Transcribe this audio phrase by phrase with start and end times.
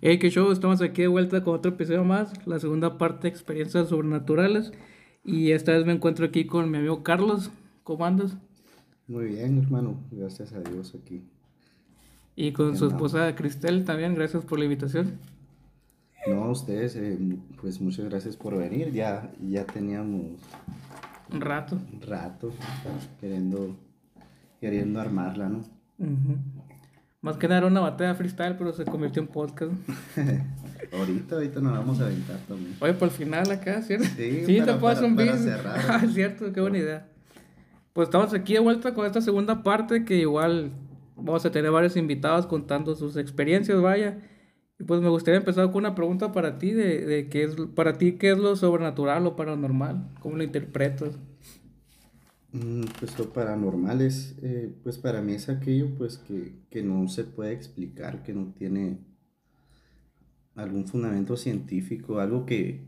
[0.00, 3.30] Hey, qué show, estamos aquí de vuelta con otro episodio más, la segunda parte de
[3.30, 4.70] experiencias sobrenaturales.
[5.24, 7.50] Y esta vez me encuentro aquí con mi amigo Carlos.
[7.82, 8.36] ¿Cómo andas?
[9.08, 11.24] Muy bien, hermano, gracias a Dios aquí.
[12.36, 15.18] Y con su esposa Cristel también, gracias por la invitación.
[16.28, 17.18] No, a ustedes, eh,
[17.60, 18.92] pues muchas gracias por venir.
[18.92, 20.38] Ya, ya teníamos
[21.32, 21.76] un rato.
[21.92, 22.52] Un rato
[23.20, 23.74] queriendo,
[24.60, 25.64] queriendo armarla, ¿no?
[27.20, 29.72] Más que nada era una batalla freestyle, pero se convirtió en podcast.
[30.92, 32.76] ahorita, ahorita nos vamos a aventar también.
[32.78, 34.06] Oye, por el final acá, ¿cierto?
[34.16, 35.34] Sí, sí te puedo un video.
[35.64, 37.08] Ah, cierto, qué buena idea.
[37.92, 40.70] Pues estamos aquí de vuelta con esta segunda parte que igual
[41.16, 44.18] vamos a tener varios invitados contando sus experiencias, vaya.
[44.78, 47.94] Y pues me gustaría empezar con una pregunta para ti, de, de qué es, para
[47.94, 50.08] ti, ¿qué es lo sobrenatural o paranormal?
[50.20, 51.18] ¿Cómo lo interpretas?
[52.52, 57.24] Mm, pues lo paranormal es, eh, pues para mí es aquello pues que, no se
[57.24, 58.98] puede explicar, que no tiene
[60.54, 62.86] algún fundamento científico, algo que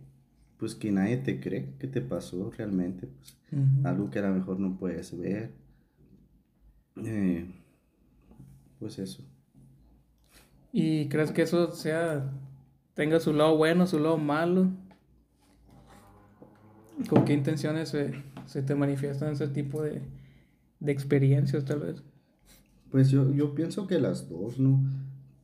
[0.58, 3.36] pues que nadie te cree que te pasó realmente, pues
[3.84, 5.52] algo que a lo mejor no puedes ver.
[6.96, 7.46] Eh,
[8.78, 9.24] pues eso.
[10.72, 12.30] ¿Y crees que eso sea,
[12.94, 14.70] tenga su lado bueno, su lado malo?
[17.08, 17.94] ¿Con qué intenciones
[18.50, 20.02] se te manifiestan ese tipo de,
[20.80, 22.02] de experiencias tal vez?
[22.90, 24.80] Pues yo, yo pienso que las dos, ¿no?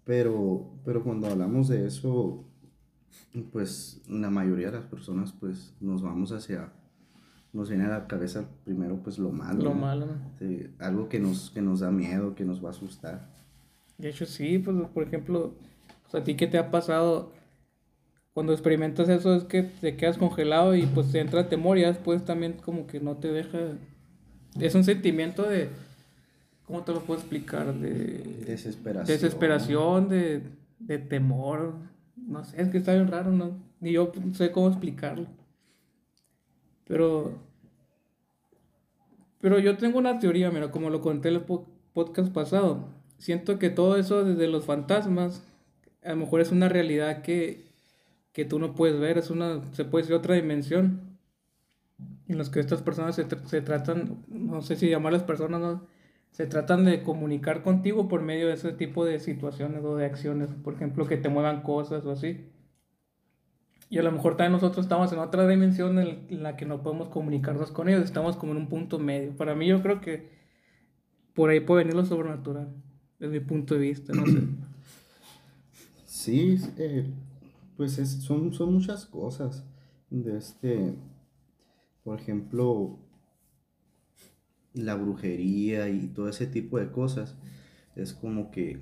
[0.04, 2.44] Pero, pero cuando hablamos de eso,
[3.52, 6.72] pues la mayoría de las personas pues nos vamos hacia,
[7.52, 9.62] nos viene a la cabeza primero pues lo malo.
[9.62, 10.08] Lo malo,
[10.80, 13.28] algo que nos, que nos da miedo, que nos va a asustar.
[13.98, 15.54] De hecho sí, pues por ejemplo,
[16.02, 17.30] pues, a ti qué te ha pasado
[18.36, 22.22] cuando experimentas eso es que te quedas congelado y pues te entra temor y después
[22.22, 23.58] también como que no te deja...
[24.60, 25.70] Es un sentimiento de...
[26.66, 27.72] ¿Cómo te lo puedo explicar?
[27.72, 29.06] De desesperación.
[29.06, 30.42] Desesperación, de,
[30.78, 31.76] de temor.
[32.14, 33.56] No sé, es que está bien raro, ¿no?
[33.80, 35.28] Ni yo sé cómo explicarlo.
[36.86, 37.38] Pero...
[39.40, 41.44] Pero yo tengo una teoría, mira, como lo conté en el
[41.94, 42.86] podcast pasado.
[43.16, 45.42] Siento que todo eso desde los fantasmas,
[46.04, 47.65] a lo mejor es una realidad que
[48.36, 51.16] que tú no puedes ver, es una, se puede decir otra dimensión,
[52.28, 55.86] en los que estas personas se, se tratan, no sé si llamarlas personas, no,
[56.32, 60.50] se tratan de comunicar contigo por medio de ese tipo de situaciones o de acciones,
[60.62, 62.50] por ejemplo, que te muevan cosas o así.
[63.88, 67.08] Y a lo mejor también nosotros estamos en otra dimensión en la que no podemos
[67.08, 69.34] comunicarnos con ellos, estamos como en un punto medio.
[69.34, 70.28] Para mí yo creo que
[71.32, 72.68] por ahí puede venir lo sobrenatural,
[73.18, 74.42] desde mi punto de vista, no sé.
[76.04, 77.06] Sí, eh,
[77.76, 79.64] pues son, son muchas cosas.
[80.10, 80.94] De este,
[82.04, 82.98] por ejemplo,
[84.74, 87.36] la brujería y todo ese tipo de cosas.
[87.94, 88.80] Es como que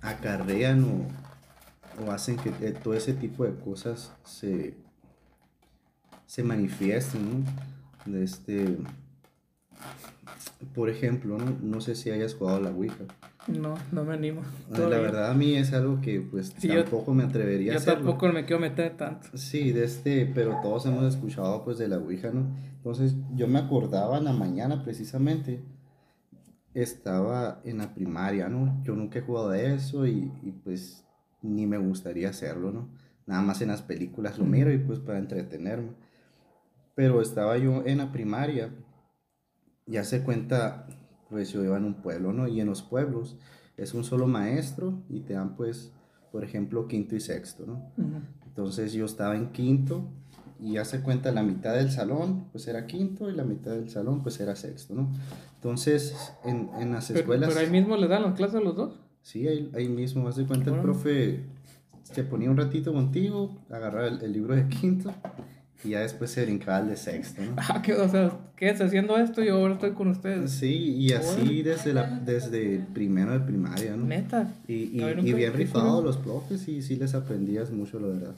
[0.00, 4.76] acarrean o, hacen que eh, todo ese tipo de cosas se,
[6.26, 7.44] se manifiesten,
[8.04, 8.78] De este,
[10.74, 11.56] por ejemplo, ¿no?
[11.62, 13.04] no sé si hayas jugado la Ouija.
[13.48, 14.42] No, no me animo.
[14.70, 17.94] La verdad a mí es algo que pues tampoco me atrevería a hacer.
[17.94, 19.28] Yo tampoco me quiero meter tanto.
[19.34, 22.46] Sí, de este, pero todos hemos escuchado pues de la Ouija, ¿no?
[22.76, 25.62] Entonces yo me acordaba en la mañana precisamente,
[26.74, 28.82] estaba en la primaria, ¿no?
[28.82, 31.04] Yo nunca he jugado de eso y, y pues
[31.42, 32.88] ni me gustaría hacerlo, ¿no?
[33.26, 35.90] Nada más en las películas lo miro y pues para entretenerme.
[36.94, 38.70] Pero estaba yo en la primaria,
[39.86, 40.86] ya se cuenta
[41.30, 42.48] pues yo iba en un pueblo, ¿no?
[42.48, 43.36] Y en los pueblos
[43.76, 45.92] es un solo maestro y te dan pues,
[46.32, 47.82] por ejemplo, quinto y sexto, ¿no?
[48.46, 50.04] Entonces yo estaba en quinto
[50.58, 53.90] y ya se cuenta la mitad del salón pues era quinto y la mitad del
[53.90, 55.10] salón pues era sexto, ¿no?
[55.56, 57.50] Entonces en, en las escuelas...
[57.50, 58.94] Pero ahí mismo le dan las clases a los dos.
[59.22, 61.44] Sí, ahí, ahí mismo, hace cuenta el profe
[62.02, 65.12] se ponía un ratito contigo, agarraba el libro de quinto
[65.84, 67.54] y ya después se brincaba al de sexto, ¿no?
[67.56, 70.50] Ah, que, o sea, ¿qué es haciendo esto y ahora estoy con ustedes?
[70.50, 74.04] Sí, y así desde, la, desde primero de primaria, ¿no?
[74.04, 74.52] Neta.
[74.66, 78.34] Y, y, y bien rifados los profes y sí les aprendías mucho, la verdad.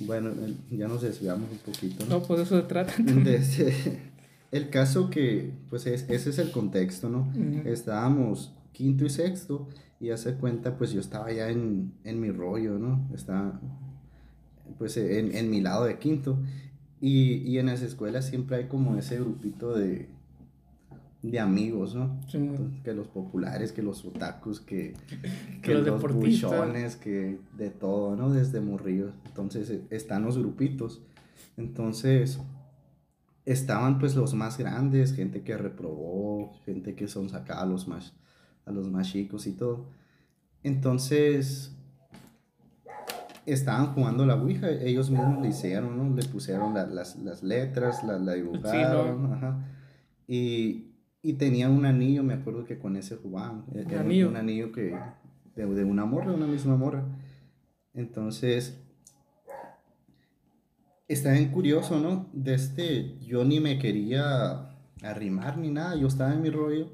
[0.00, 0.30] Bueno,
[0.70, 2.18] ya nos desviamos un poquito, ¿no?
[2.18, 2.92] No, pues eso se trata.
[4.52, 7.32] el caso que, pues ese es el contexto, ¿no?
[7.64, 9.68] Estábamos quinto y sexto
[10.00, 13.08] y hace cuenta, pues yo estaba ya en, en mi rollo, ¿no?
[13.14, 13.58] Estaba
[14.78, 16.38] pues en, en mi lado de quinto.
[17.00, 20.08] Y, y, en las escuelas siempre hay como ese grupito de,
[21.22, 22.18] de amigos, ¿no?
[22.82, 24.94] que los populares, que los otakus, que,
[25.62, 28.32] que, los, los buchones, que de todo, ¿no?
[28.32, 29.12] Desde morrillos.
[29.26, 31.02] Entonces eh, están los grupitos.
[31.56, 32.38] Entonces
[33.44, 38.14] estaban pues los más grandes, gente que reprobó, gente que son sacados a los más,
[38.64, 39.86] a los más chicos y todo.
[40.62, 41.75] Entonces
[43.46, 46.14] estaban jugando la Ouija, ellos mismos le hicieron, ¿no?
[46.16, 49.58] Le pusieron la- las, las letras, la, la dibujaron, ajá.
[50.28, 53.64] Y, y tenían un anillo, me acuerdo que con ese jugaban.
[53.74, 54.28] e-, Era un- anillo?
[54.28, 54.98] un anillo que,
[55.54, 57.04] de, de una morra, una misma morra.
[57.94, 58.78] Entonces,
[61.08, 62.26] está bien curioso, ¿no?
[62.32, 64.70] De este, yo ni me quería
[65.02, 66.88] arrimar ni nada, yo estaba en mi rollo.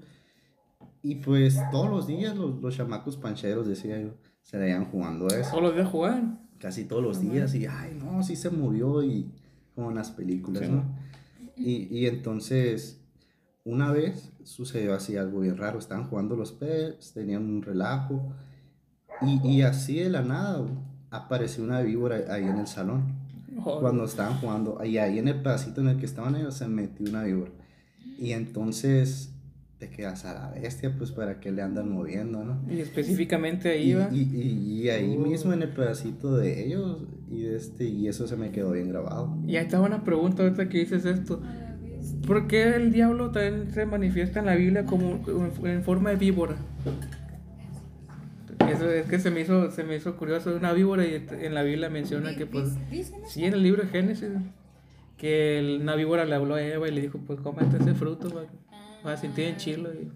[1.02, 4.10] Y pues todos los días los, los chamacos pancheros, decía yo,
[4.42, 6.22] se la iban jugando a eso Todos los días jugar.
[6.62, 9.28] Casi todos los días y, ay, no, sí se murió y
[9.74, 10.70] como en las películas, Sí.
[10.70, 10.84] ¿no?
[11.56, 13.00] Y, y entonces,
[13.64, 18.32] una vez sucedió así algo bien raro, estaban jugando los pets, tenían un relajo
[19.20, 20.64] y, y así de la nada
[21.10, 23.20] apareció una víbora ahí en el salón.
[23.58, 23.80] Joder.
[23.82, 27.06] Cuando estaban jugando, y ahí en el pedacito en el que estaban ellos se metió
[27.10, 27.50] una víbora.
[28.18, 29.31] Y entonces
[29.82, 32.60] te quedas a la bestia, pues para que le andan moviendo, ¿no?
[32.72, 34.08] Y específicamente ahí Y, va.
[34.12, 35.20] y, y- y ahí Oh.
[35.26, 36.98] mismo en el pedacito de ellos,
[37.28, 39.36] y, de este, y eso se me quedó bien grabado.
[39.44, 41.40] Y ahí está una pregunta ahorita que dices esto.
[42.28, 45.20] ¿Por qué el diablo también se manifiesta en la Biblia como
[45.66, 46.54] en forma de víbora?
[48.72, 50.54] Eso es que se me hizo, se me hizo curioso.
[50.56, 52.74] Una víbora y en la Biblia menciona que pues...
[53.26, 54.28] Sí, en el libro de Génesis.
[55.18, 58.28] Que el- una víbora le habló a Eva y le dijo, pues cómete ese fruto,
[58.34, 58.46] va-
[59.04, 60.10] vas a sentir en chilo y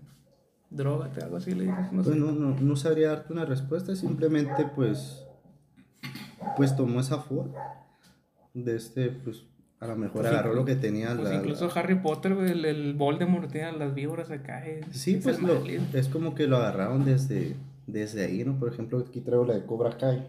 [0.70, 1.76] drogate, algo así le dijo.
[1.92, 2.10] No sé.
[2.10, 5.24] Pues no, no, no sabría darte una respuesta, simplemente pues,
[6.56, 7.54] pues tomó esa forma.
[8.54, 9.44] De este, pues
[9.80, 11.34] a lo mejor Pues agarró inclu- lo que tenía Pues la...
[11.36, 14.64] incluso la- Harry Potter, el, el Voldemort tenía las víboras acá.
[14.66, 17.54] y- Sí, es pues lo, es como que lo agarraron desde,
[17.86, 18.58] desde ahí, ¿no?
[18.58, 20.26] Por ejemplo, aquí traigo la de Cobra Kai.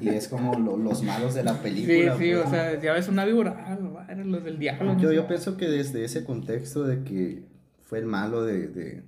[0.00, 2.16] Y es como lo- los malos de la Sí, película.
[2.16, 4.96] sí, pues, o sea, ya ves una víbora, ah, los del diablo.
[4.98, 7.42] Yo, yo pienso que desde ese contexto de que
[7.88, 9.02] fue el malo de, de,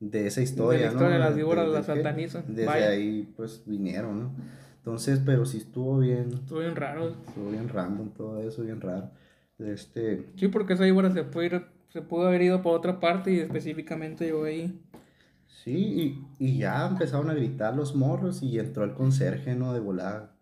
[0.00, 1.24] de esa historia, la historia, ¿no?
[1.24, 2.44] las víboras De- de las satanizan.
[2.46, 2.88] Desde Vaya.
[2.90, 4.30] ahí pues vinieron, ¿no?
[4.76, 7.08] Entonces, pero sí estuvo bien, Estuvo bien raro.
[7.26, 9.10] estuvo bien random todo eso, bien raro.
[9.58, 13.32] Este, Sí, porque esa víbora se, pudo ir- se pudo haber ido por otra parte
[13.32, 14.78] y específicamente llegó ahí.
[15.46, 19.72] sí, y, y ya empezaron a gritar los morros y entró el conserje, ¿no?
[19.74, 20.34] De volada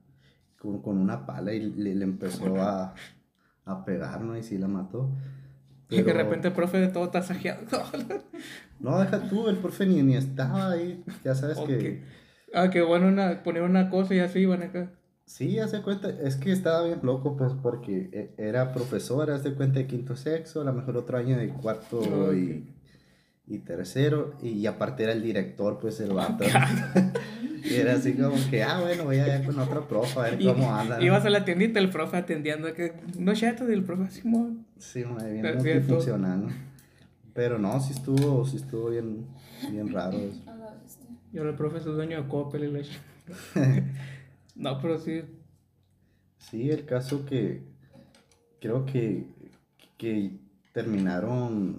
[0.61, 2.94] con, con una pala y le, le empezó a,
[3.64, 4.37] a pegar, ¿no?
[4.37, 5.11] Y sí la mató.
[5.90, 7.62] Y de Pero- repente el profe de todo tasajeado.
[8.81, 12.05] No, deja tú, el profe ni, ni estaba ahí, ya sabes que...
[12.55, 14.93] Ah, que bueno, una, poner una cosa y así iban acá.
[15.26, 19.43] Sí, ya se cuenta, es que estaba bien loco, pues, porque e- era profesora, haz
[19.43, 22.73] de cuenta de quinto sexo, a lo mejor otro año de cuarto y,
[23.48, 26.44] y tercero, y aparte era el director, pues, el vato.
[27.64, 30.46] y era así como que, ah, bueno, voy allá con otra profe a ver Y-
[30.46, 31.02] cómo anda.
[31.02, 32.72] Ibas a la tiendita, el profe atendiendo.
[32.74, 34.66] Que, no chato del profe Simón.
[34.78, 36.52] Sí, una bien multifuncional, ¿no?
[37.34, 39.26] Pero no, sí estuvo, sí estuvo bien,
[39.70, 40.42] bien raro eso.
[40.50, 41.06] A la bestia.
[41.32, 43.82] Y ahora el profe es dueño de Coppel y ch-
[44.56, 45.22] No, pero sí.
[46.38, 47.62] Sí, el caso que
[48.60, 49.26] creo que,
[49.96, 50.32] que
[50.72, 51.78] terminaron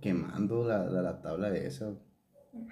[0.00, 1.92] quemando la, la, la tabla esa.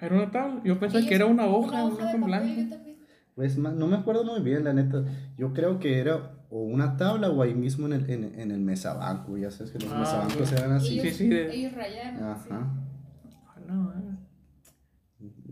[0.01, 0.61] Era una tabla.
[0.63, 2.69] Yo pensé que era una hoja, Una hoja en blanco.
[2.75, 2.97] también.
[3.35, 5.03] Pues no me acuerdo muy bien, la neta.
[5.37, 8.61] Yo creo que era o una tabla o ahí mismo en el, en, en el
[8.61, 9.37] mesabanco.
[9.37, 10.57] Ya sabes que los Ah, mesabancos ok.
[10.57, 10.87] eran así.
[10.87, 12.23] Sí, Ellos, sí, de- ellos rayaron.
[12.23, 12.73] Ajá.
[13.47, 14.17] Ah, no, ah.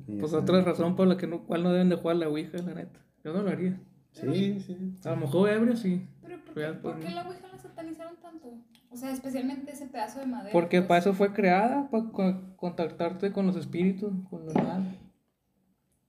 [0.07, 2.57] Y Pues otra razón por la que no, cual no deben de jugar la Ouija,
[2.57, 2.99] la neta.
[3.23, 3.79] Yo no lo haría.
[4.11, 4.77] Sí, sí.
[5.03, 6.07] A lo mejor ebrio sí.
[6.21, 8.47] Pero ¿por qué, pues, ¿por qué la Ouija la satanizaron tanto?
[8.95, 10.51] O sea, especialmente ese pedazo de madera.
[10.53, 10.87] Porque pues.
[10.87, 14.97] para eso fue creada, para co- contactarte con los espíritus, con los mal.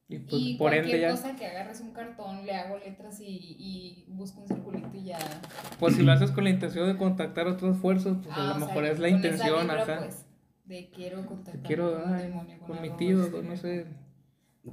[0.09, 1.11] Y pues y por cualquier ende ya.
[1.11, 3.25] cosa que agarres un cartón, le hago letras y,
[3.59, 5.19] y busco un circulito y ya.
[5.81, 8.47] Pues si lo haces con la intención de contactar otras fuerzas, pues Ah, a o
[8.47, 9.99] lo sea, mejor es la con esa intención, vibra, ajá.
[10.05, 10.27] pues,
[10.67, 13.87] de quiero contactar Quiero, con un ay, demonio, con mi tío, con no sé.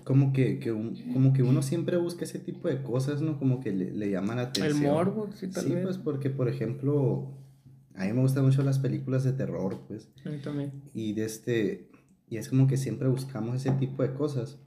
[0.04, 3.40] Como que, que un- como que uno siempre busca ese tipo de cosas, ¿no?
[3.40, 4.94] Como que le, le llaman la El atención.
[4.94, 5.84] morbo, sí, tal Sí, vez.
[5.84, 7.28] pues porque, por ejemplo,
[7.96, 10.10] a mí me gustan mucho las películas de terror, pues.
[10.26, 10.72] A mí también.
[10.94, 11.90] Y de este,
[12.30, 14.58] y es como que siempre buscamos ese tipo de cosas.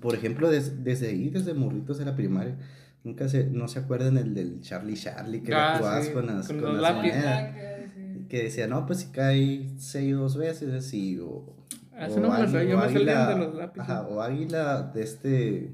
[0.00, 2.56] Por ejemplo, des- desde ahí, desde morritos de la primaria,
[3.04, 6.46] nunca se, no se acuerdan el del Charlie Charlie que Ah, jugabas sí, con las,
[6.48, 7.16] con con los las lápices.
[7.18, 7.42] monedas.
[7.42, 8.26] Ah, que sí.
[8.28, 11.54] Que decía, no, pues si cae seis dos veces, así, o...
[11.98, 13.88] Ah, o no águila- yo o me salía águila- de los lápices.
[13.88, 15.72] Ajá, o águila de este...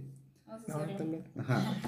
[0.68, 1.20] No, vez.
[1.38, 1.80] Ajá.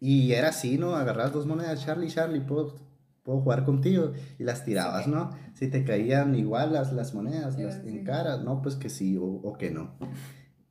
[0.00, 0.96] Y era así, ¿no?
[0.96, 2.74] Agarras dos monedas, Charlie, Charlie, puedo,
[3.22, 4.12] puedo jugar contigo.
[4.38, 5.30] Y las tirabas, ¿no?
[5.54, 7.88] Si te caían igual las, las monedas Sí, las, sí.
[7.88, 9.94] en cara, no, pues que sí o, o que no.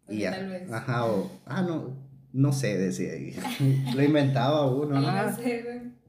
[0.07, 0.31] Y ya.
[0.31, 0.71] tal vez.
[0.71, 1.95] Ajá, o, ah, no,
[2.33, 3.35] no sé, decía ahí.
[3.95, 5.07] Lo inventaba uno, ¿no?
[5.07, 5.25] Ah.
[5.31, 5.99] No sé, güey.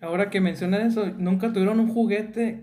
[0.00, 2.62] Ahora que mencionas eso, nunca tuvieron un juguete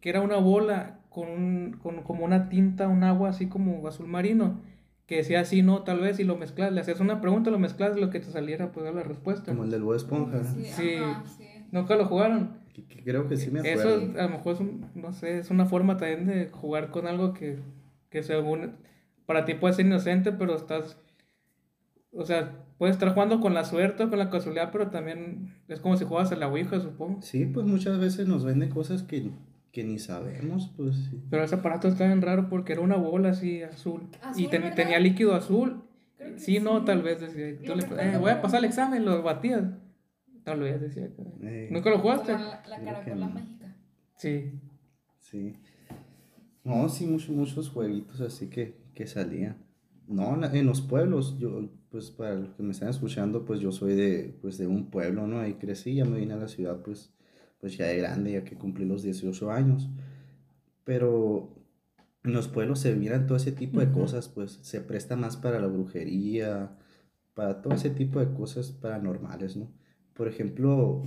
[0.00, 4.08] que era una bola con, un- con como una tinta, un agua así como azul
[4.08, 4.60] marino,
[5.06, 7.96] que decía sí, no, tal vez, y lo mezclas, le hacías una pregunta, lo mezclas,
[7.96, 9.52] lo que te saliera, pues, la respuesta.
[9.52, 10.42] Como el del Bob Esponja.
[10.42, 10.94] Sí, Sí.
[10.96, 11.45] ajá, sí.
[11.72, 12.58] Nunca lo jugaron.
[12.72, 14.20] Que- que creo que sí me Eso acuerdo.
[14.20, 17.32] a lo mejor es, un- no sé, es una forma también de jugar con algo
[17.32, 17.58] que,
[18.10, 18.72] que según,
[19.24, 20.98] para ti puede ser inocente, pero estás,
[22.12, 25.80] o sea, puedes estar jugando con la suerte o con la casualidad, pero también es
[25.80, 27.20] como si juegas a la Ouija, supongo.
[27.22, 29.30] Sí, pues muchas veces nos venden cosas que,
[29.72, 31.20] que ni sabemos, pues sí.
[31.30, 34.62] Pero ese aparato está bien raro porque era una bola así azul, y Azul, ten-
[34.62, 34.76] ¿verdad?
[34.76, 35.82] tenía líquido azul.
[36.18, 39.04] Que Sí, no, tal vez decía, tú le- eh, voy a pasar el examen,
[40.54, 40.80] lo batías.
[40.80, 41.10] Tal vez decía.
[41.42, 42.32] Eh, ¿Nunca lo jugaste?
[42.32, 43.34] La, la Creo que caracola no.
[43.34, 43.76] mágica.
[44.16, 44.52] Sí.
[45.20, 45.54] Sí.
[46.64, 49.56] No, sí, muchos, muchos jueguitos así que, que salían.
[50.08, 53.94] No, en los pueblos, yo, pues para los que me están escuchando, pues yo soy
[53.94, 55.40] de, pues de un pueblo, ¿no?
[55.40, 57.12] Ahí crecí, ya me vine a la ciudad, pues,
[57.60, 59.88] pues ya de grande, ya que cumplí los 18 años.
[60.84, 61.54] Pero
[62.24, 65.60] en los pueblos se miran todo ese tipo de cosas, pues se presta más para
[65.60, 66.76] la brujería,
[67.34, 69.70] para todo ese tipo de cosas paranormales, ¿no?
[70.16, 71.02] Por ejemplo,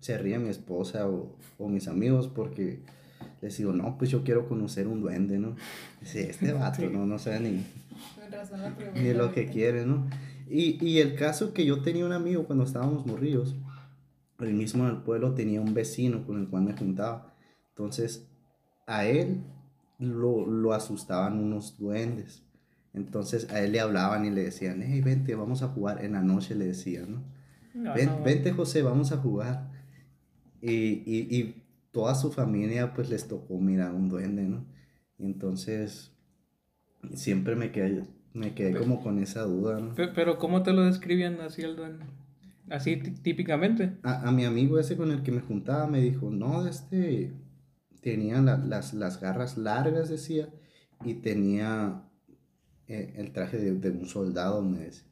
[0.00, 2.80] se ríe mi esposa o, o mis amigos porque
[3.40, 5.56] les digo, no, pues yo quiero conocer un duende, ¿no?
[6.00, 6.88] Dice, este vato, Sí.
[6.92, 7.64] no, no sabe ni,
[8.20, 9.00] Con razón la pregunta.
[9.00, 10.08] ni lo que quiere, ¿no?
[10.48, 13.54] Y, y el caso que yo tenía un amigo cuando estábamos morrillos,
[14.38, 17.34] el mismo en el pueblo tenía un vecino con el cual me juntaba.
[17.70, 18.26] Entonces,
[18.86, 19.42] a él
[19.98, 22.44] lo, lo asustaban unos duendes.
[22.94, 26.04] Entonces, a él le hablaban y le decían, hey, vente, vamos a jugar.
[26.04, 27.22] En la noche le decían, ¿no?
[27.78, 29.70] No, Ven- no, Vente, José, vamos a jugar.
[30.60, 30.72] Y,
[31.06, 34.64] y, y toda su familia, pues, les tocó mirar un duende, ¿no?
[35.18, 36.12] Y entonces,
[37.14, 38.04] siempre me quedé,
[38.34, 39.94] me quedé como con esa duda, ¿no?
[39.94, 42.04] Pe- Pero ¿cómo te lo describían así el duende?
[42.70, 43.96] Así tí- típicamente.
[44.02, 47.32] A, a mi amigo ese con el que me juntaba me dijo, no, este,
[48.02, 50.48] tenía la- las, las garras largas, decía,
[51.04, 52.02] y tenía
[52.88, 55.04] eh, el traje de, de un soldado, me decía.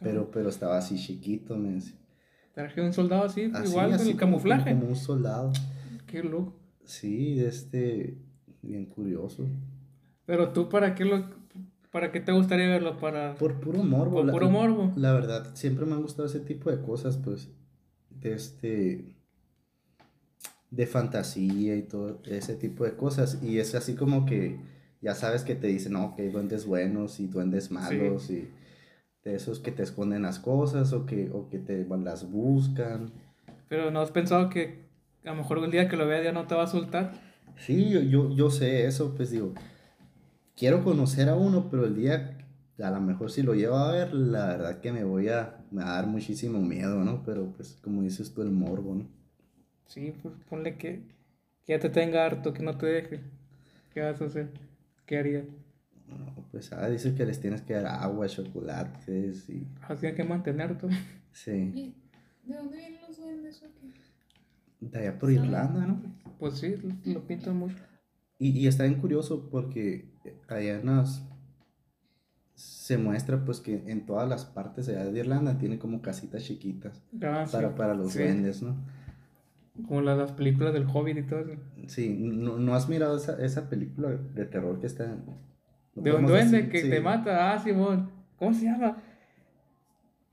[0.00, 1.96] Pero, pero estaba así chiquito, me decía.
[2.54, 4.70] Traje un soldado así, Así, igual con así el como- camuflaje.
[4.74, 5.52] Como, un soldado.
[6.06, 6.54] Qué loco.
[6.84, 8.18] Sí, este,
[8.62, 9.46] bien curioso.
[10.26, 11.24] Pero tú, ¿para qué lo,
[11.90, 12.98] para qué te gustaría verlo?
[12.98, 14.16] Para Por puro morbo.
[14.16, 14.92] por la- puro morbo.
[14.96, 17.48] La verdad, siempre me han gustado ese tipo de cosas, pues,
[18.10, 19.16] de este,
[20.70, 23.38] de fantasía y todo ese tipo de cosas.
[23.42, 24.58] Y es así como que
[25.00, 28.48] ya sabes que te dicen, no, que hay duendes buenos y duendes malos y
[29.28, 33.10] de esos que te esconden las cosas o que, o que te las buscan.
[33.68, 34.86] Pero no has pensado que
[35.24, 37.12] a lo mejor el día que lo veas ya no te va a soltar.
[37.56, 39.52] Sí, yo, yo, yo sé eso, pues digo,
[40.56, 42.38] quiero conocer a uno, pero el día,
[42.78, 45.82] a lo mejor si lo llevo a ver, la verdad que me voy a, me
[45.82, 47.22] va a dar muchísimo miedo, ¿no?
[47.24, 49.06] Pero pues como dices tú, el morbo, ¿no?
[49.86, 51.02] Sí, pues ponle que,
[51.64, 53.20] que ya te tenga harto, que no te deje.
[53.92, 54.50] ¿Qué vas a hacer?
[55.06, 55.44] ¿Qué harías?
[56.08, 59.66] No, pues ah, dice que les tienes que dar agua, chocolates y...
[59.82, 60.88] Así hay que mantenerte.
[61.32, 61.94] Sí, ¿Y
[62.48, 63.92] ¿De dónde vienen los duendes o qué?
[64.80, 66.00] de allá por Irlanda, ¿no?
[66.38, 67.76] Pues sí, lo, pintan mucho.
[68.38, 70.12] Y, y está bien curioso porque
[70.48, 71.22] allá las...
[72.54, 77.02] Se muestra pues que en todas las partes allá de Irlanda tienen como casitas chiquitas
[77.22, 77.52] Ah, sí.
[77.52, 78.18] para, para los Sí.
[78.20, 78.76] duendes, ¿no?
[79.86, 81.60] Como las, las películas del Hobbit y todo eso.
[81.86, 85.16] Sí, ¿no, no has mirado esa, esa película de terror que está...
[86.02, 86.70] de un duende decir?
[86.70, 86.90] que Sí.
[86.90, 87.52] te mata.
[87.52, 88.10] Ah, Simón.
[88.38, 88.96] ¿Cómo se llama?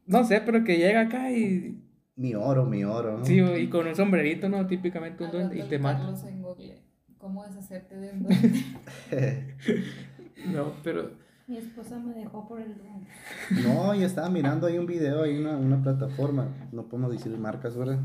[0.05, 1.81] No sé, pero que llega acá y.
[2.15, 3.25] Mi oro, mi oro, ¿no?
[3.25, 4.65] Sí, y con un sombrerito, ¿no?
[4.67, 5.57] Típicamente un duende.
[5.59, 6.13] Y te mata.
[6.27, 6.81] En Google.
[7.17, 8.23] ¿Cómo deshacerte de un
[9.11, 9.55] duende?
[10.53, 11.11] No, pero.
[11.47, 13.07] Mi esposa me dejó por el duende.
[13.67, 16.47] No, y estaba mirando ahí un video, ahí una, una plataforma.
[16.71, 17.99] No podemos decir marcas, ¿verdad?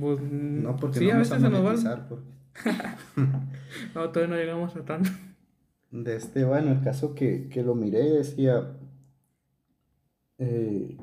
[0.00, 1.62] Pues, No, porque sí, no a veces a se nos va.
[1.64, 2.08] monetizar.
[2.08, 2.24] porque-
[3.94, 5.10] No, todavía no llegamos a tanto.
[5.92, 8.72] De este, bueno, el caso que, que lo miré decía
[10.38, 10.96] eh,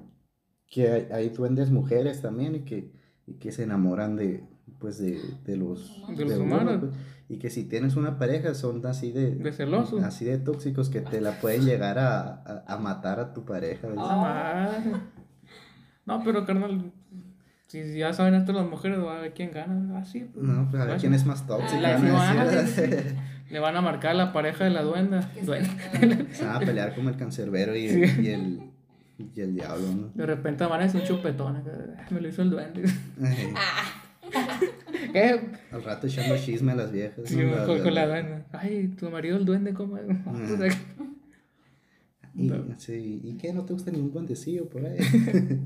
[0.68, 2.92] que hay, hay duendes mujeres también y que,
[3.28, 4.44] y que se enamoran de,
[4.80, 6.78] pues de, de los, De los uno, humanos.
[6.82, 6.92] pues,
[7.30, 10.04] y que si tienes una pareja son así de, De celosos.
[10.04, 13.88] así de tóxicos que te la pueden llegar a, a, a matar a tu pareja.
[13.98, 14.80] Ah.
[16.06, 16.92] No, pero carnal.
[17.68, 20.00] Si ya saben esto las mujeres, a ver quién gana.
[20.00, 20.28] Ah, sí.
[20.34, 21.00] pues, No, pues a ver bueno.
[21.00, 21.80] quién es más tóxica.
[21.80, 23.16] La van a iguana, decir.
[23.50, 25.32] Le van a marcar la pareja de la duenda.
[25.34, 25.44] Que
[26.34, 28.22] se van a pelear como el cancerbero y el, Sí.
[28.22, 28.60] y el,
[29.36, 30.12] y el diablo, ¿no?
[30.14, 31.56] De repente amanece un chupetón.
[31.58, 31.72] acá,
[32.12, 32.84] Me lo hizo el duende.
[35.14, 35.40] ¿Qué?
[35.72, 37.22] al rato echando chisme a las viejas.
[37.26, 37.66] Sí, ¿no?
[37.66, 38.44] con, con la duende.
[38.52, 40.06] Ay, tu marido el duende, ¿cómo es?
[42.36, 42.64] Y, No.
[42.78, 43.52] sí, ¿y qué?
[43.52, 44.98] ¿No te gusta ningún duendecillo por ahí?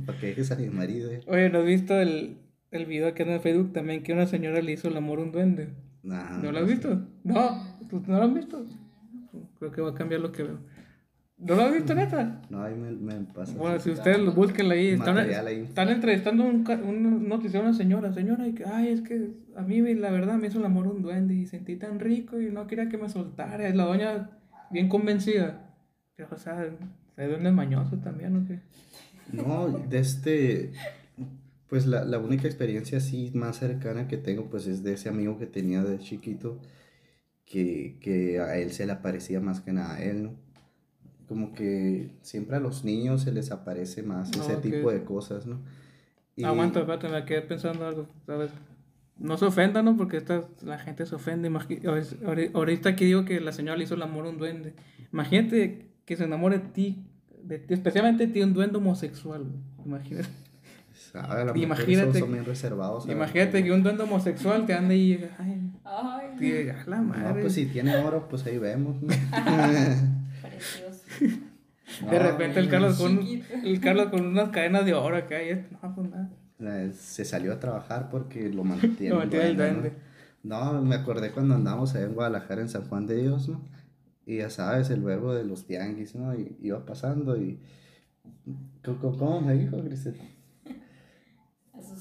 [0.05, 1.11] Para que dejes a mi marido.
[1.11, 1.19] eh.
[1.27, 2.37] Oye, ¿no has visto el,
[2.71, 5.23] el video que anda en Facebook también que una señora le hizo el amor a
[5.23, 5.69] un duende?
[6.03, 7.05] Nah, ¿No lo has visto?
[7.23, 8.65] No, pues no lo has visto.
[9.59, 10.57] Creo que va a cambiar lo que veo.
[11.37, 12.41] ¿No lo has visto, neta?
[12.49, 13.55] No, ahí me, me pasa.
[13.55, 15.59] Bueno, si ustedes lo busquen ahí, están, ahí.
[15.61, 18.11] están entrevistando un, un noticiero a una señora.
[18.11, 21.03] Señora, y que, ay, es que a mí la verdad me hizo el amor un
[21.03, 23.69] duende y sentí tan rico y no quería que me soltara.
[23.69, 24.31] Y la doña
[24.71, 25.75] bien convencida.
[26.15, 26.65] Pero, o sea,
[27.17, 28.59] ¿es duende mañoso también o qué?
[29.31, 30.71] No, de este,
[31.67, 35.37] pues la, la única experiencia así más cercana que tengo, pues es de ese amigo
[35.37, 36.59] que tenía de chiquito,
[37.45, 40.31] que, que a él se le aparecía más que nada a él, ¿no?
[41.27, 45.59] Como que siempre a los niños se les aparece más ese tipo de cosas, ¿no?
[46.35, 48.51] Y- Aguanta, espérate, me quedé pensando algo, ¿sabes?
[49.17, 49.95] No se ofendan, ¿no?
[49.95, 51.49] Porque esta, la gente se ofende.
[52.53, 54.73] Ahorita aquí digo que la señora le hizo el amor a un duende.
[55.11, 57.05] Imagínate que se enamore de ti,
[57.43, 59.45] de ti, especialmente de ti, un duende homosexual.
[59.85, 60.29] Imagínate.
[60.93, 63.07] Sabe, Imagínate- son, son bien reservados.
[63.09, 67.33] Imagínate que un duende homosexual te ande y ay, Ay, "A la madre.
[67.35, 69.07] No, pues si tiene oro, pues ahí vemos, ¿no?
[72.09, 73.19] De repente el Carlos con,
[73.63, 76.91] el Carlos con unas cadenas de oro acá y no, pues nada.
[76.93, 79.09] Se salió a trabajar porque lo mantiene.
[79.09, 79.93] Lo mantiene el duende.
[80.43, 80.73] ¿no?
[80.73, 83.61] No, me acordé cuando andamos allá en Guadalajara, en San Juan de Dios, ¿no?
[84.25, 86.33] Y ya sabes, el verbo de los tianguis, ¿no?
[86.33, 87.59] Y iba pasando y...
[88.83, 90.15] ¿Cómo, cómo me dijo, Grisel?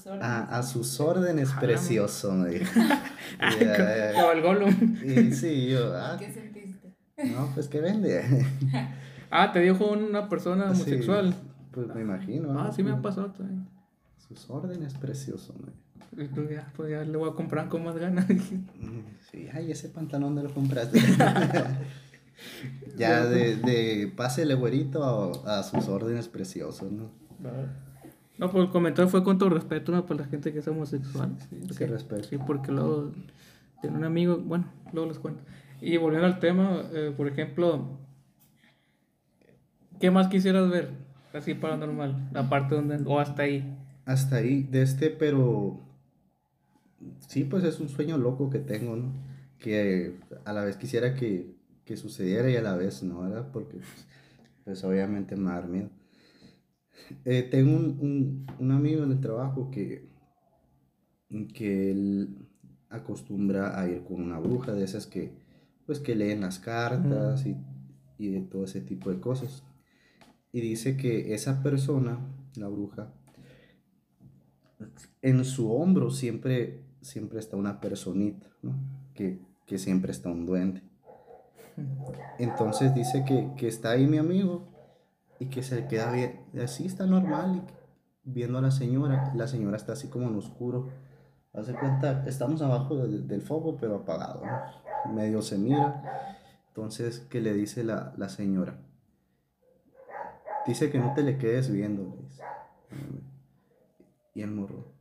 [0.07, 0.23] A sus órdenes.
[0.23, 2.79] A, a sus órdenes, precioso, me dijo.
[3.59, 4.97] Y, eh, como el Gollum.
[5.03, 6.93] y sí, yo, ah, ¿Qué sentiste?
[7.33, 8.45] no, pues que vende.
[9.35, 11.33] Ah, te dijo una persona homosexual.
[11.33, 11.39] Sí,
[11.71, 12.51] pues me imagino.
[12.51, 12.71] Ah, ¿no?
[12.73, 13.67] sí me ha pasado también.
[14.27, 16.31] Sus órdenes, precioso, me dijo.
[16.31, 18.29] Y tú ya, pues ya le voy a comprar con más ganas.
[18.29, 18.99] Mm,
[19.31, 20.99] Sí, ay, ese pantalón de lo compraste.
[22.95, 27.09] ya de, de pásele güerito a, a sus órdenes preciosos, ¿no?
[28.43, 30.05] No, pues el comentario fue con todo respeto ¿no?
[30.05, 31.33] para la gente que es homosexual.
[31.39, 32.23] Sí, Sí, porque, respeto.
[32.23, 33.13] sí, porque luego
[33.79, 35.41] tiene un amigo, bueno, luego les cuento.
[35.79, 37.87] Y volviendo al tema, eh, por ejemplo,
[40.01, 40.89] ¿qué más quisieras ver?
[41.33, 43.77] Así paranormal, la parte donde, o hasta ahí.
[44.05, 45.79] Hasta ahí, de este, pero
[47.27, 49.13] sí, pues es un sueño loco que tengo, ¿no?
[49.57, 53.47] Que a la vez quisiera que, que sucediera y a la vez no, ¿verdad?
[53.53, 54.07] Porque, pues,
[54.65, 55.89] pues, obviamente me va a dar miedo.
[57.25, 60.09] Eh, tengo un, un, un amigo en el trabajo que,
[61.53, 62.47] que él
[62.89, 65.33] acostumbra a ir con una bruja de esas que,
[65.85, 67.57] pues, que leen las cartas y,
[68.17, 69.63] y de todo ese tipo de cosas.
[70.51, 72.19] Y dice que esa persona,
[72.55, 73.11] la bruja,
[75.21, 78.75] en su hombro siempre, siempre está una personita, ¿no?
[79.13, 80.83] Que, que siempre está un duende.
[82.37, 84.72] Entonces dice que, que está ahí mi amigo
[85.39, 87.63] y que se queda bien, así está normal,
[88.25, 90.89] y viendo a la señora, la señora está así como en oscuro.
[91.53, 95.13] Hace cuenta, estamos abajo del, del foco, pero apagado, ¿no?
[95.13, 96.01] Medio se mira.
[96.69, 98.79] Entonces, ¿qué le dice la, la señora?
[100.65, 102.41] Dice que no te le quedes viendo, le dice.
[104.33, 104.93] Y el morro,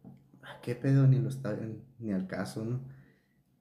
[0.42, 1.06] "Ah, ¿qué pedo?
[1.06, 1.56] Ni lo está,
[1.98, 2.80] ni al caso, ¿no?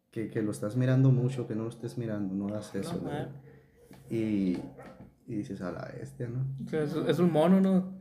[0.10, 2.99] Que, que lo estás mirando mucho, que no lo estés mirando, no hagas eso.
[3.01, 3.10] No,
[4.10, 4.57] y,
[5.32, 6.46] y dices, a la bestia, ¿no?
[6.65, 7.94] O sea, es, es un mono, ¿no?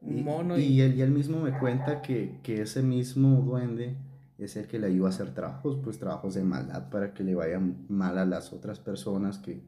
[0.00, 0.80] Un Y, mono y y...
[0.80, 3.96] él, y él mismo me cuenta que, que ese mismo duende
[4.38, 7.34] es el que le ayuda a hacer trabajos, pues trabajos de maldad para que le
[7.34, 9.62] vayan mal a las otras personas que...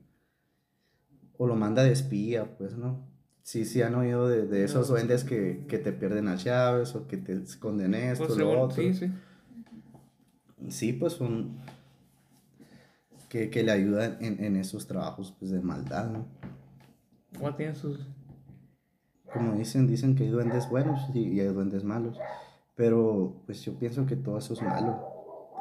[1.36, 3.06] O lo manda de espía, pues, ¿no?
[3.42, 4.94] Sí, sí han oído de, de esos No.
[4.94, 8.76] duendes que, que te pierden las llaves o que te esconden esto, Pues, lo otro.
[8.76, 9.10] sí, sí.
[10.68, 11.56] Sí, pues son...
[13.28, 16.26] Que, que le ayudan en, en esos trabajos pues, de maldad, ¿no?
[17.34, 18.06] Igual tiene sus...
[19.32, 22.18] como dicen, dicen que hay duendes buenos y, y hay duendes malos.
[22.74, 25.12] Pero pues yo pienso que todo eso es malo.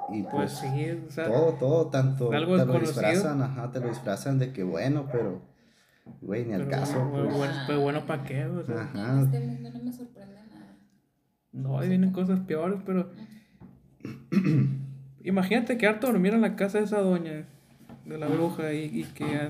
[0.09, 1.25] Y Pues pues, sí, o sea...
[1.25, 5.41] todo, todo, tanto algo te lo disfrazan, ajá, te lo disfrazan de que bueno, pero
[6.21, 6.99] güey, ni al caso.
[7.05, 7.37] bueno, pues.
[7.37, 8.45] bueno, pero bueno, ¿para qué?
[8.45, 9.21] O sea, Ajá.
[9.21, 10.77] Este mundo no me sorprende nada.
[11.53, 13.11] No, ahí vienen cosas peores, pero.
[15.23, 17.45] Imagínate quedarte a dormir en la casa de esa doña,
[18.05, 19.49] de la bruja, y, y que,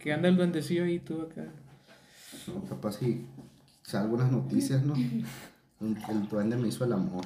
[0.00, 1.46] que anda el duendecillo ahí tú acá.
[2.68, 3.26] Capaz si
[3.82, 4.94] salgo unas noticias, ¿no?
[4.94, 5.24] El,
[6.08, 7.22] el duende me hizo el amor.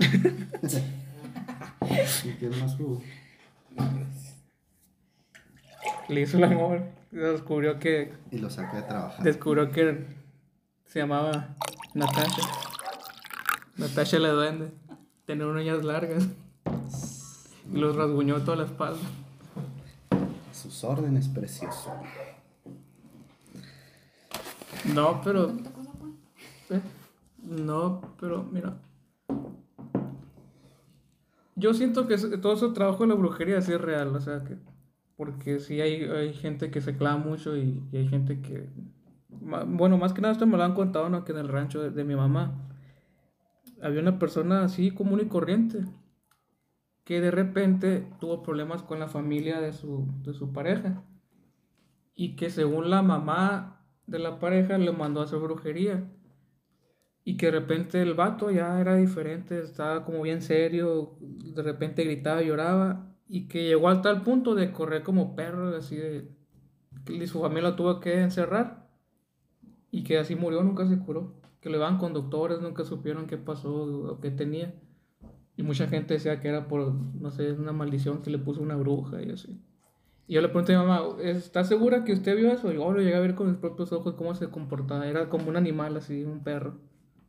[2.24, 3.02] y que más su...
[6.08, 9.24] Le hizo el amor, descubrió que, Y lo saqué de trabajar.
[9.24, 10.04] descubrió que
[10.86, 11.56] se llamaba
[11.94, 12.42] Natasha.
[13.76, 14.70] Natasha la duende.
[15.24, 16.28] Tenía uñas largas.
[17.72, 19.00] Y los rasguñó toda la espalda.
[20.52, 21.92] Sus órdenes, precioso.
[24.84, 25.46] No, pero.
[25.46, 26.12] ¿Tanta cosa, pues?
[26.70, 26.82] Eh,
[27.42, 28.76] No, pero mira.
[31.56, 34.56] Yo siento que todo ese trabajo de la brujería sí es real, o sea que.
[35.16, 38.68] Porque sí hay, hay gente que se clava mucho y, y hay gente que...
[39.30, 41.24] Bueno, más que nada esto me lo han contado, ¿no?
[41.24, 42.52] Que en el rancho de, de mi mamá
[43.80, 45.84] había una persona así común y corriente
[47.04, 51.02] que de repente tuvo problemas con la familia de su, de su pareja
[52.14, 56.04] y que según la mamá de la pareja le mandó a hacer brujería
[57.24, 62.04] y que de repente el vato ya era diferente, estaba como bien serio, de repente
[62.04, 66.28] gritaba y lloraba y que llegó al tal punto de correr como perro, así de
[67.04, 68.88] que su familia lo tuvo que encerrar
[69.90, 73.72] y que así murió, nunca se curó, que le van conductores, nunca supieron qué pasó
[73.72, 74.74] o qué tenía.
[75.56, 78.76] Y mucha gente decía que era por, no sé, una maldición que le puso una
[78.76, 79.62] bruja y así.
[80.26, 82.72] Y yo le pregunté a mi mamá, ¿está segura que usted vio eso?
[82.72, 85.06] Y yo lo llegué a ver con mis propios ojos cómo se comportaba.
[85.06, 86.78] Era como un animal así, un perro.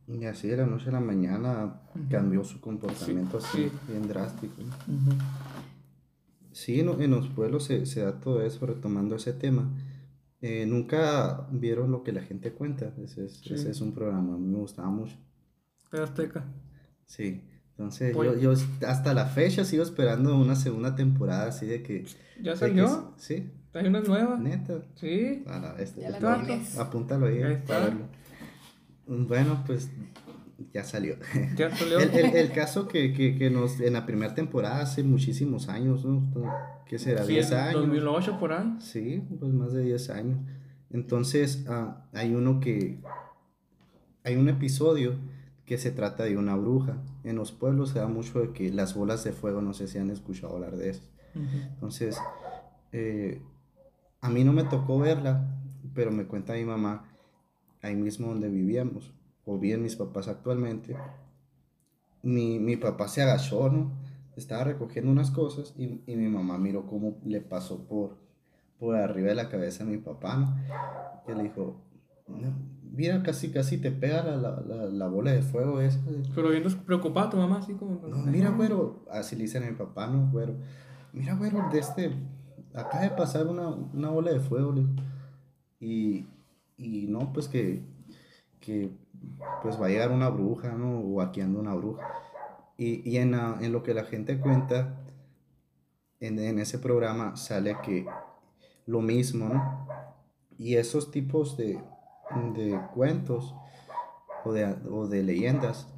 [0.08, 3.72] Y así de la noche a la mañana cambió su comportamiento Sí, así, sí.
[3.92, 4.54] bien drástico.
[6.52, 9.68] Sí, no- en los pueblos se, se da todo eso, retomando ese tema.
[10.40, 12.92] Eh, Nunca vieron lo que la gente cuenta.
[13.02, 13.54] Ese es, Sí.
[13.54, 15.16] ese es un programa, a mí me gustaba mucho.
[15.90, 16.44] Azteca.
[17.04, 17.42] Sí,
[17.78, 22.04] entonces Pues- yo, yo hasta la fecha sigo esperando una segunda temporada así de que...
[22.42, 23.12] ¿Ya de que salió?
[23.16, 24.38] sí, Hay una nueva.
[24.38, 24.78] neta.
[24.94, 25.44] Sí.
[25.46, 26.78] A la- este- Ya la este- tienes.
[26.78, 28.06] apúntalo ahí, para verlo.
[29.06, 29.90] Bueno, pues
[30.72, 31.16] ya salió.
[31.56, 31.98] Ya salió.
[31.98, 36.04] El, el- el caso que, que, que nos, en la primera temporada, hace muchísimos años,
[36.04, 36.22] ¿no?
[36.86, 37.24] ¿Qué será?
[37.24, 37.80] Sí, 10 en años.
[37.82, 38.76] 2008 por ahí.
[38.80, 40.38] Sí, pues más de 10 años.
[40.90, 42.98] Entonces, ah, hay uno que.
[44.24, 45.14] Hay un episodio
[45.66, 46.96] que se trata de una bruja.
[47.24, 49.98] En los pueblos se da mucho de que las bolas de fuego, no sé si
[49.98, 51.02] han escuchado hablar de eso.
[51.74, 52.16] Entonces,
[52.92, 53.42] eh,
[54.20, 55.60] a mí no me tocó verla,
[55.94, 57.04] pero me cuenta mi mamá,
[57.82, 59.12] ahí mismo donde vivíamos,
[59.44, 60.96] o bien mis papás actualmente.
[62.22, 63.92] Mi, mi papá se agachó, ¿no?
[64.36, 68.16] Estaba recogiendo unas cosas y, y mi mamá miró cómo le pasó por,
[68.78, 70.56] por arriba de la cabeza a mi papá, ¿no?
[71.28, 71.85] Y le dijo, "No,
[72.92, 76.00] mira, casi, casi te pega la, la, la, la bola de fuego esa.
[76.34, 78.06] Pero bien preocupada tu mamá, así como.
[78.08, 80.54] No, mira, güero, así le dicen a mi papá, no, güero.
[81.12, 82.10] Mira, güero, de este,
[82.74, 84.84] acaba de pasar una, una bola de fuego, le.
[85.80, 86.26] Y,
[86.78, 87.82] y no, pues que,
[88.60, 88.90] que,
[89.62, 91.00] pues va a llegar una bruja, ¿no?
[91.00, 92.06] O aquí anda una bruja.
[92.78, 94.98] Y, y en, la- en lo que la gente cuenta,
[96.20, 98.06] en, en ese programa sale que
[98.86, 99.88] lo mismo, ¿no?
[100.58, 101.78] Y esos tipos de,
[102.54, 103.54] de cuentos
[104.44, 105.88] o de, o de leyendas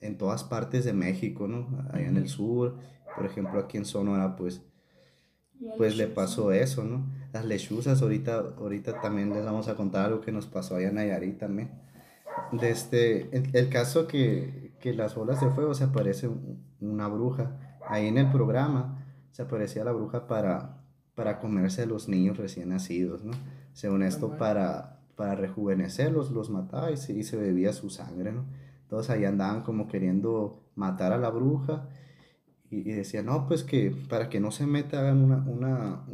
[0.00, 1.68] en todas partes de México, ¿no?
[1.92, 2.76] Allá en el sur,
[3.16, 4.62] por ejemplo, aquí en Sonora, pues,
[5.78, 7.06] pues le pasó eso, ¿no?
[7.32, 10.96] Las lechuzas, ahorita, ahorita también les vamos a contar algo que nos pasó allá en
[10.96, 11.70] Nayarit también.
[12.52, 17.08] De este, el, el caso que, que las bolas de fuego se aparece un- una
[17.08, 17.78] bruja.
[17.88, 20.82] Ahí en el programa se aparecía la bruja para,
[21.14, 23.32] para comerse a los niños recién nacidos, ¿no?
[23.72, 28.44] Según esto, para, para rejuvenecerlos, los mataba y se, y se bebía su sangre, ¿no?
[28.88, 31.88] Todos ahí andaban como queriendo matar a la bruja
[32.70, 36.04] y, y decían, no, pues que para que no se meta hagan una, una,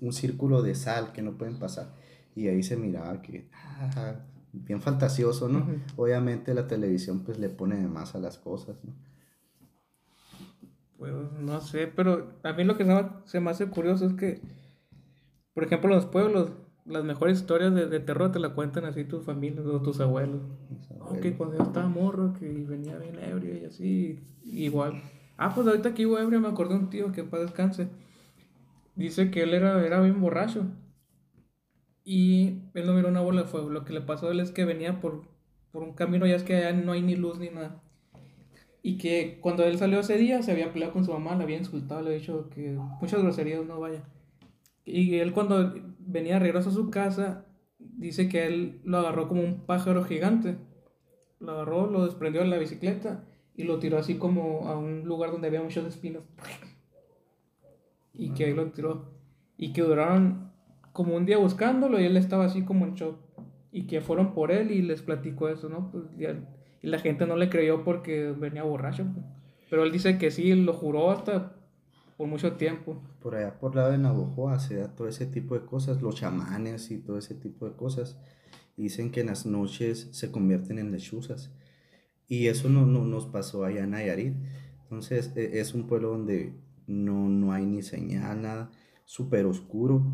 [0.00, 1.94] un círculo de sal que no pueden pasar.
[2.34, 4.16] Y ahí se miraba que, ah,
[4.52, 5.66] bien fantasioso, ¿no?
[5.96, 8.92] Obviamente la televisión pues le pone de más a las cosas, ¿no?
[10.98, 12.84] Pues no sé, pero a mí lo que
[13.24, 14.40] se me, hace curioso es que,
[15.54, 16.50] por ejemplo, los pueblos,
[16.88, 20.40] las mejores historias de, de terror te la cuentan así tus familias o tus abuelos.
[20.90, 21.22] Abuelos.
[21.22, 25.02] que cuando yo estaba morro, que venía bien ebrio y así, igual.
[25.36, 27.88] Ah, pues ahorita que iba ebrio me acordé de un tío que para descanse.
[28.96, 30.66] Dice que él era, era bien borracho.
[32.04, 33.68] Y él no miró una bola de fuego.
[33.70, 35.22] Lo que le pasó a él es que venía por,
[35.70, 37.82] por un camino, ya es que allá no hay ni luz ni nada.
[38.82, 41.58] Y que cuando él salió ese día se había peleado con su mamá, le había
[41.58, 44.02] insultado, le había dicho que muchas groserías, no vaya.
[44.84, 45.74] Y él cuando
[46.08, 47.44] venía de regreso a su casa,
[47.78, 50.56] dice que él lo agarró como un pájaro gigante.
[51.38, 55.30] Lo agarró, lo desprendió de la bicicleta y lo tiró así como a un lugar
[55.30, 56.24] donde había muchos espinos.
[58.14, 59.12] Y que ahí lo tiró.
[59.56, 60.50] Y que duraron
[60.92, 63.18] como un día buscándolo y él estaba así como en shock.
[63.70, 65.90] Y que fueron por él y les platicó eso, ¿no?
[65.92, 69.04] Pues, y, la gente no le creyó porque venía borracho.
[69.12, 69.26] pues.
[69.68, 71.57] Pero él dice que sí, lo juró hasta
[72.18, 73.02] por mucho tiempo.
[73.22, 76.90] Por allá por lado de Navojoa se da todo ese tipo de cosas, los chamanes
[76.92, 78.18] y todo ese tipo de cosas.
[78.76, 81.52] Dicen que en las noches se convierten en lechuzas.
[82.28, 84.34] Y eso no, no nos pasó allá en Nayarit.
[84.84, 86.54] Entonces e- es un pueblo donde
[86.88, 88.72] no, no hay ni señal, nada,
[89.06, 90.04] súper oscuro.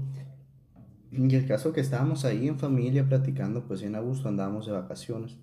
[1.12, 5.38] Y el caso que estábamos ahí en familia platicando, pues en agosto andábamos de vacaciones.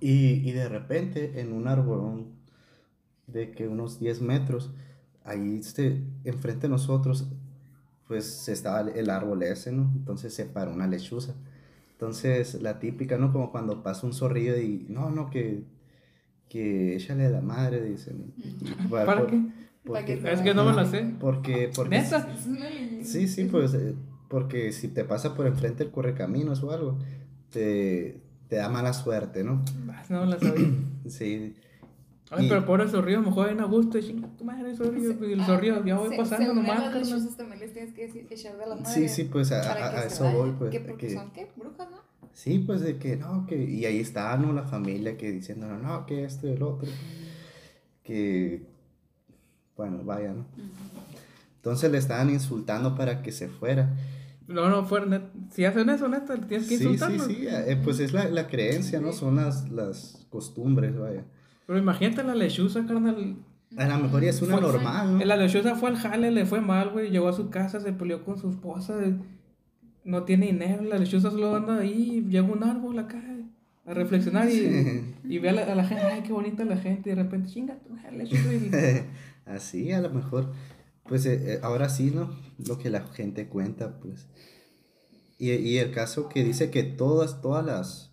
[0.00, 2.32] Y, y de repente en un arbolón
[3.26, 4.72] de que unos 10 metros
[5.24, 7.26] ahí este, enfrente de nosotros,
[8.08, 9.90] pues estaba el árbol ese, ¿no?
[9.94, 11.34] Entonces se paró una lechuza.
[11.92, 13.32] Entonces, la típica, ¿no?
[13.32, 15.62] Como cuando pasa un zorrillo y, no, no, que,
[16.48, 18.32] que échale a la madre, dicen.
[18.88, 19.40] Bueno, ¿Para por- qué?
[19.84, 21.14] porque- Para Es que no me la sé.
[21.20, 21.96] Porque, porque.
[23.04, 23.94] Sí, sí, pues, eh,
[24.28, 26.98] porque si te pasa por enfrente el correcaminos o algo,
[27.50, 29.64] te, te da mala suerte, ¿no?
[30.10, 30.68] No la sabía.
[31.06, 31.54] Sí,
[32.34, 34.74] Ay, Y- pero pobre zorrillo, a lo mejor en a gusto y chinga tu madre,
[34.74, 35.18] zorrillo.
[35.18, 38.06] Se- Y el ah, zorrillo, ya voy se- pasando nomás, lechuzas también les tienes que
[38.06, 38.90] decir echar de la madre.
[38.92, 40.38] sí, sí, pues a, a- a eso vayan.
[40.38, 40.70] voy, pues.
[40.70, 40.80] ¿Qué?
[40.80, 41.48] Porque que- son, ¿qué?
[41.56, 41.98] Brujas, ¿no?
[42.32, 43.62] Sí, pues de que no, que.
[43.62, 44.52] Y ahí está, ¿no?
[44.54, 46.88] La familia que diciendo, no, no, que esto y el otro.
[48.02, 48.62] Que.
[49.76, 50.46] Bueno, vaya, ¿no?
[51.56, 53.94] Entonces le estaban insultando para que se fuera.
[54.48, 57.26] No, no, fuera, si hacen eso, neta, tienes que Sí, sí, insultarlos.
[57.26, 59.12] sí, eh, pues es la, la creencia, ¿no?
[59.12, 61.24] Son las, las costumbres, vaya.
[61.66, 63.36] Pero imagínate la lechuza, carnal.
[63.76, 65.24] A lo mejor ya es una Fue- normal, ¿no?
[65.24, 67.10] La lechuza fue al jale, le fue mal, güey.
[67.10, 68.98] Llegó a su casa, se peleó con su esposa.
[70.04, 72.26] No tiene dinero, la lechuza solo anda ahí.
[72.28, 73.22] Llega un árbol acá
[73.86, 76.02] a reflexionar y, y ve a la, a la gente.
[76.04, 77.10] Ay, qué bonita la gente.
[77.10, 78.52] Y de repente, chinga, tu madre, lechuza.
[78.52, 78.70] Y,
[79.46, 80.52] Así, a lo mejor,
[81.04, 82.36] pues eh, eh, ahora sí, ¿no?
[82.66, 84.28] Lo que la gente cuenta, pues.
[85.38, 88.11] Y, y el caso que dice que todas, todas las,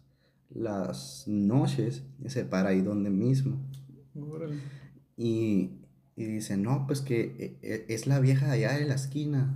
[0.49, 3.59] las noches se para ahí donde mismo.
[4.15, 4.59] Órale.
[5.17, 5.71] Y,
[6.15, 9.53] y dice, no, pues que eh, eh, es la vieja de allá de la esquina.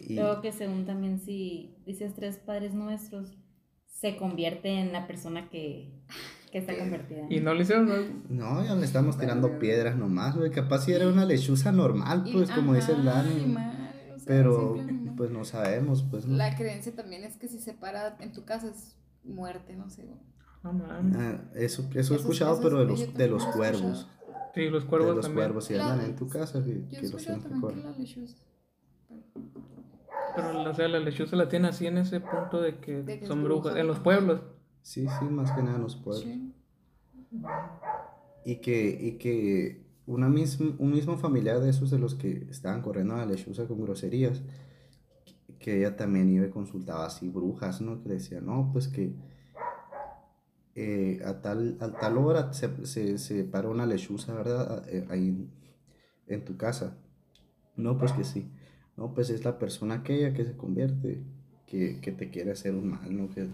[0.00, 3.36] Y, Luego que según también si dices tres padres nuestros,
[3.86, 5.92] se convierte en la persona que,
[6.50, 7.26] que está convertida.
[7.28, 8.02] y no le hicieron nada.
[8.28, 10.50] no, ya le estamos tirando piedras nomás, güey.
[10.50, 13.42] Capaz si era una lechuza normal, Y- pues, como dice el ajá, Dani.
[13.42, 14.76] animal, o sea, Pero,
[15.16, 16.26] pues no sabemos, pues.
[16.26, 16.36] ¿no?
[16.36, 20.04] La creencia también es que si se para en tu casa es muerte, no sé.
[20.04, 20.18] güey.
[20.62, 21.16] No mames.
[21.16, 23.82] Ah, eso, eso he escuchado, eso pero de los, de los cuervos.
[24.00, 24.20] escuchado.
[24.54, 25.46] Sí, los De cuervos los también.
[25.46, 27.84] cuervos, si andan en tu casa, que, Yo que los escuchado tienen que correr.
[27.84, 28.36] la lechuza.
[30.36, 33.42] Pero o sea, la lechuza la tiene así en ese punto de que, De son
[33.42, 33.62] bruja.
[33.62, 33.78] brujas.
[33.80, 34.42] En los pueblos.
[34.82, 36.24] Sí, sí, más que nada en los pueblos.
[36.24, 36.52] Sí.
[38.44, 42.82] Y que, y que una misma, un mismo familiar de esos de los que estaban
[42.82, 44.42] corriendo a la lechuza con groserías,
[45.60, 48.02] que ella también iba y consultaba así brujas, ¿no?
[48.02, 49.12] Que decía, no, pues que
[50.74, 54.88] eh, a, tal, a tal hora se, se, se paró una lechuza, ¿verdad?
[54.88, 55.48] Eh, Ahí
[56.26, 56.96] en, tu casa.
[57.76, 58.50] No, pues que sí.
[58.96, 61.22] No, pues es la persona aquella que se convierte,
[61.66, 63.28] que, que te quiere hacer un mal, ¿no?
[63.30, 63.48] Que,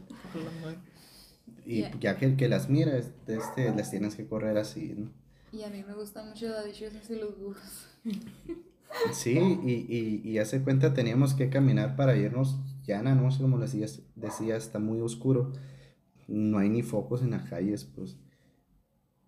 [1.67, 1.99] y Ya.
[2.01, 5.11] ya que el que las mira, es- este, las tienes que correr así, ¿no?
[5.53, 7.89] Y a mí me gustan mucho las lechuzas y los brujos.
[9.13, 13.39] Sí, y, y, y hace cuenta teníamos que caminar para irnos ya en la noche,
[13.41, 15.53] como les decía, decía, está muy oscuro,
[16.29, 18.17] no hay ni focos en las calles, pues,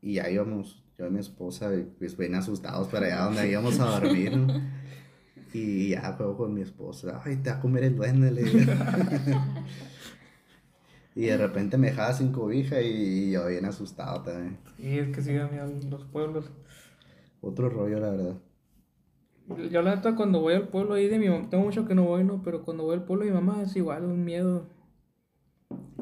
[0.01, 4.01] y ya íbamos, yo y mi esposa, pues ven asustados para allá donde íbamos a
[4.01, 4.61] dormir, ¿no?
[5.53, 8.73] Y ya juego con mi esposa, ay, te va a comer el duende, le digo.
[11.15, 14.59] Y de repente me dejaba sin cobija y yo bien asustado también.
[14.79, 16.51] Y es que sí, da miedo los pueblos.
[17.41, 18.37] Otro rollo, la verdad.
[19.71, 22.05] Yo la neta cuando voy al pueblo ahí de mi mamá, tengo mucho que no
[22.05, 22.43] voy, ¿no?
[22.43, 24.67] Pero cuando voy al pueblo de mi mamá es igual, un miedo.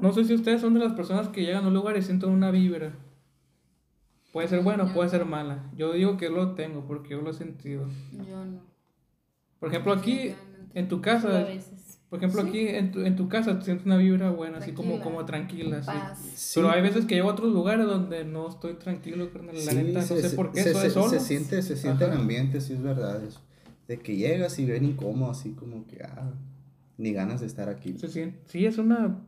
[0.00, 2.30] No sé si ustedes son de las personas que llegan a un lugar y sienten
[2.30, 2.92] una vibra.
[4.32, 5.70] Puede ser buena o puede ser mala.
[5.76, 7.88] Yo digo que lo tengo porque yo lo he sentido.
[8.12, 8.60] Yo no.
[9.58, 10.34] Por ejemplo, aquí
[10.74, 11.46] en tu casa.
[12.08, 12.48] Por ejemplo, Sí.
[12.48, 15.04] aquí en tu, en tu casa sientes una vibra buena, así como, Tranquila.
[15.04, 16.22] como tranquila, así.
[16.34, 16.52] Sí.
[16.60, 19.54] Pero hay veces que llego a otros lugares donde no estoy tranquilo, carnal.
[19.56, 21.08] La Sí, neta, no se- sé por qué, se, se- solo.
[21.10, 23.40] se siente, se siente el ambiente, sí es verdad eso.
[23.88, 26.32] De que llegas y ven incómodo, así como que, ah,
[26.98, 27.98] ni ganas de estar aquí.
[27.98, 29.22] Se siente, sí, es una...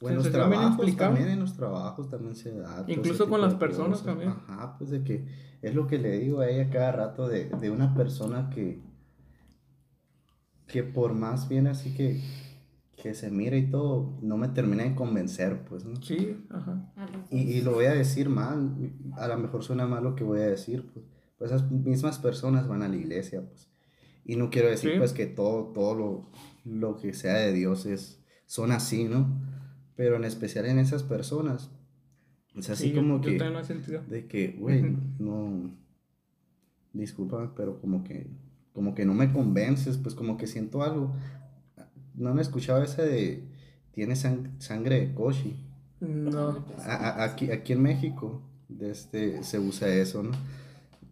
[0.00, 2.78] O en los trabajos también, en los trabajos también se da.
[2.84, 4.06] todo Incluso con las personas cosas.
[4.06, 4.30] también.
[4.30, 5.24] Ajá, pues de que
[5.62, 8.80] es lo que le digo a ella cada rato de, de una persona que,
[10.72, 12.20] que por más bien así que,
[12.96, 16.00] que se mira y todo, no me termina de convencer, pues, ¿no?
[16.02, 16.92] Sí, ajá.
[17.30, 18.74] Y, y lo voy a decir mal,
[19.16, 21.04] a lo mejor suena mal lo que voy a decir, pues,
[21.38, 23.68] pues esas mismas personas van a la iglesia, pues.
[24.24, 24.98] Y no quiero decir Sí.
[24.98, 26.30] pues que todo, todo lo,
[26.64, 29.26] lo que sea de Dios es, son así, ¿no?
[29.96, 31.70] Pero en especial en esas personas,
[32.54, 34.02] es así Sí, yo- como yo que, también lo he sentido.
[34.08, 35.70] de que, güey, no,
[36.92, 38.26] disculpa, pero como que,
[38.72, 41.14] como que no me convences, pues como que siento algo.
[42.14, 43.42] No han escuchado esa de,
[43.92, 45.56] tiene sang- sangre de Koshi.
[46.00, 46.64] No.
[46.86, 50.32] A- a- aquí, aquí en México de este, se usa eso, ¿no?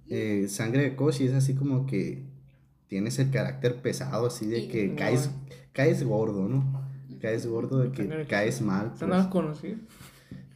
[0.09, 2.25] Eh, sangre de Koshi es así como que
[2.88, 4.96] tienes el carácter pesado, así de que No.
[4.96, 5.31] caes,
[5.73, 6.88] caes gordo, ¿no?
[7.20, 8.92] Caes gordo de que caes mal.
[8.99, 9.09] Pues.
[9.09, 9.77] no conocí.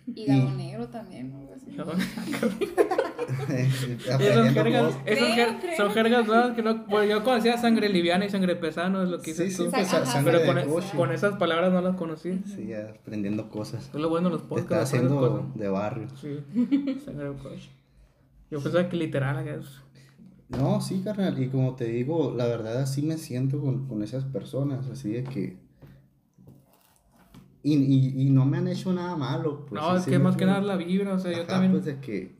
[0.07, 1.85] Hígado negro también, ¿no?
[4.13, 5.77] Aprendiendo jergas, jer- creo.
[5.77, 6.85] son jergas nuevas que no.
[6.87, 9.65] Bueno, yo conocía sangre liviana y sangre pesada, no es lo que Sí, dices sí,
[9.65, 9.71] tú.
[9.71, 12.41] pues Ajá, sangre Pero con, e- con esas palabras no las conocí.
[12.47, 13.89] Sí, aprendiendo cosas.
[13.89, 14.93] Es lo bueno de los Te podcasts.
[14.95, 15.59] está aprendes haciendo cosas.
[15.59, 16.07] de barrio.
[16.21, 17.71] Sí, sangre de coche.
[18.51, 19.67] Yo pensaba que literal es.
[20.49, 24.25] No, sí, carnal, y como te digo, la verdad así me siento con, con esas
[24.25, 25.57] personas, así de que...
[27.63, 29.65] Y, y, y no me han hecho nada malo.
[29.67, 31.47] Pues, no, sí, es sí que más que nada la vibra, o sea, yo Ajá,
[31.47, 31.73] también.
[31.73, 32.37] pues de que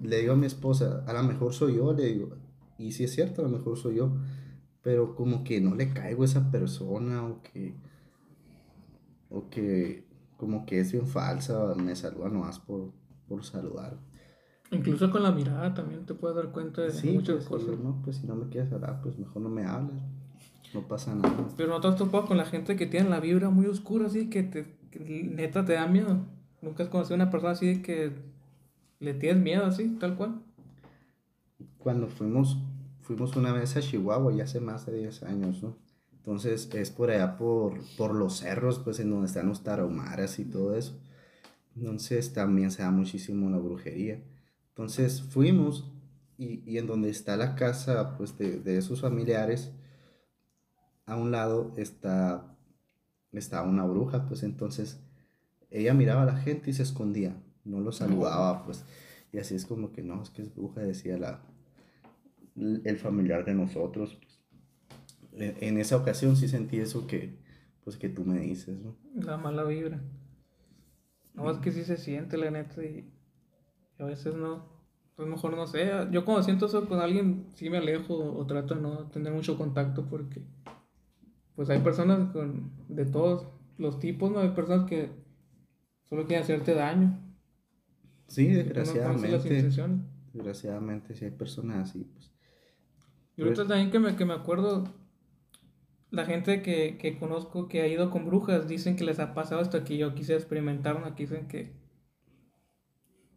[0.00, 2.30] le digo a mi esposa, a lo mejor soy yo, le digo,
[2.78, 4.12] y sí es cierto, a lo mejor soy yo,
[4.82, 7.74] pero como que no le caigo a esa persona o que,
[9.28, 10.04] o que
[10.36, 12.92] como que es bien falsa, me saluda nomás por,
[13.28, 13.98] por saludar.
[14.70, 17.78] Incluso con la mirada también te puedes dar cuenta de Sí, muchas pues, cosas.
[17.78, 19.96] no, pues si no me quieres hablar, pues mejor no me hables,
[20.72, 21.48] no pasa nada.
[21.56, 24.30] Pero no te has topado con la gente que tiene la vibra muy oscura, así
[24.30, 26.24] que, te, que neta te da miedo.
[26.62, 28.12] Nunca has conocido a una persona así que
[29.00, 30.42] le tienes miedo, así, tal cual.
[31.78, 32.58] Cuando fuimos,
[33.00, 35.76] fuimos una vez a Chihuahua, ya hace más de 10 años, ¿no?
[36.12, 40.44] Entonces es por allá, por, por los cerros, pues en donde están los tarahumaras y
[40.44, 41.00] todo eso.
[41.74, 44.22] Entonces también se da muchísimo la brujería.
[44.68, 45.90] Entonces fuimos
[46.36, 49.72] y, y en donde está la casa, pues de, de esos familiares,
[51.06, 52.56] a un lado está,
[53.32, 55.00] está una bruja, pues entonces
[55.70, 58.84] ella miraba a la gente y se escondía, no lo saludaba, pues.
[59.32, 61.42] Y así es como que no, es que es bruja, decía la,
[62.56, 64.18] el familiar de nosotros.
[64.20, 64.40] pues.
[65.32, 67.38] En, esa ocasión sí sentí eso que,
[67.84, 68.96] pues que tú me dices, ¿no?
[69.14, 70.00] La mala vibra.
[71.34, 73.08] No, es que sí se siente, la neta, y,
[73.98, 74.80] y a veces no.
[75.14, 75.90] Pues mejor no sé.
[76.10, 79.56] Yo cuando siento eso con alguien, sí me alejo o trato de no tener mucho
[79.56, 80.42] contacto porque,
[81.54, 83.46] pues hay personas con, de todos
[83.78, 84.40] los tipos, ¿no?
[84.40, 85.10] Hay personas que
[86.08, 87.18] solo quieren hacerte daño.
[88.30, 89.70] Sí, no desgraciadamente.
[90.32, 92.30] Desgraciadamente, si hay personas así, pues.
[93.36, 94.84] Y ahorita Pues- también que me, que me acuerdo,
[96.10, 99.60] la gente que, que conozco que ha ido con brujas dicen que les ha pasado
[99.60, 101.72] hasta que yo quise experimentar una, dicen que,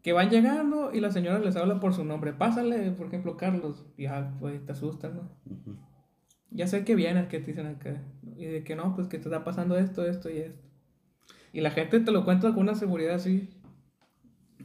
[0.02, 2.32] que van llegando y la señora les habla por su nombre.
[2.32, 3.84] Pásale, por ejemplo, Carlos.
[3.98, 5.30] Ya, pues te asustan, ¿no?
[5.46, 5.76] ujú.
[6.50, 8.00] Ya sé que vienes, que te dicen acá.
[8.36, 10.62] Y de que no, pues que te está pasando esto, esto y esto.
[11.52, 13.48] Y la gente te lo cuenta con una seguridad así.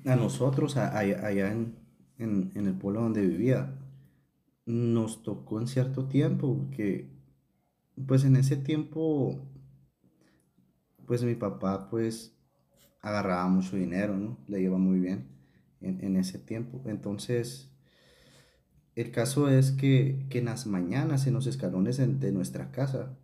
[0.05, 1.75] A nosotros, allá, en,
[2.17, 3.75] en el pueblo donde vivía,
[4.65, 7.09] nos tocó en cierto tiempo que,
[8.07, 9.39] pues en ese tiempo,
[11.05, 12.33] pues mi papá, pues,
[13.01, 14.37] agarraba mucho dinero, ¿no?
[14.47, 15.27] Le iba muy bien
[15.81, 16.81] en, en ese tiempo.
[16.87, 17.71] Entonces,
[18.95, 23.17] el caso es que, que en las mañanas, en los escalones de, de nuestra casa,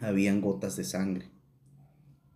[0.00, 1.30] habían gotas de sangre.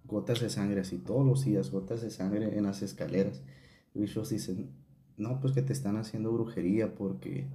[0.08, 3.42] Gotas de sangre así todos los días, gotas de sangre en las escaleras.
[3.94, 4.70] Y ellos dicen,
[5.16, 7.46] no, pues que te están haciendo brujería porque,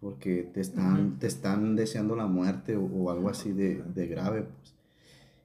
[0.00, 4.42] porque te, están, te están deseando la muerte o, o algo así de, de grave.
[4.42, 4.78] Pues.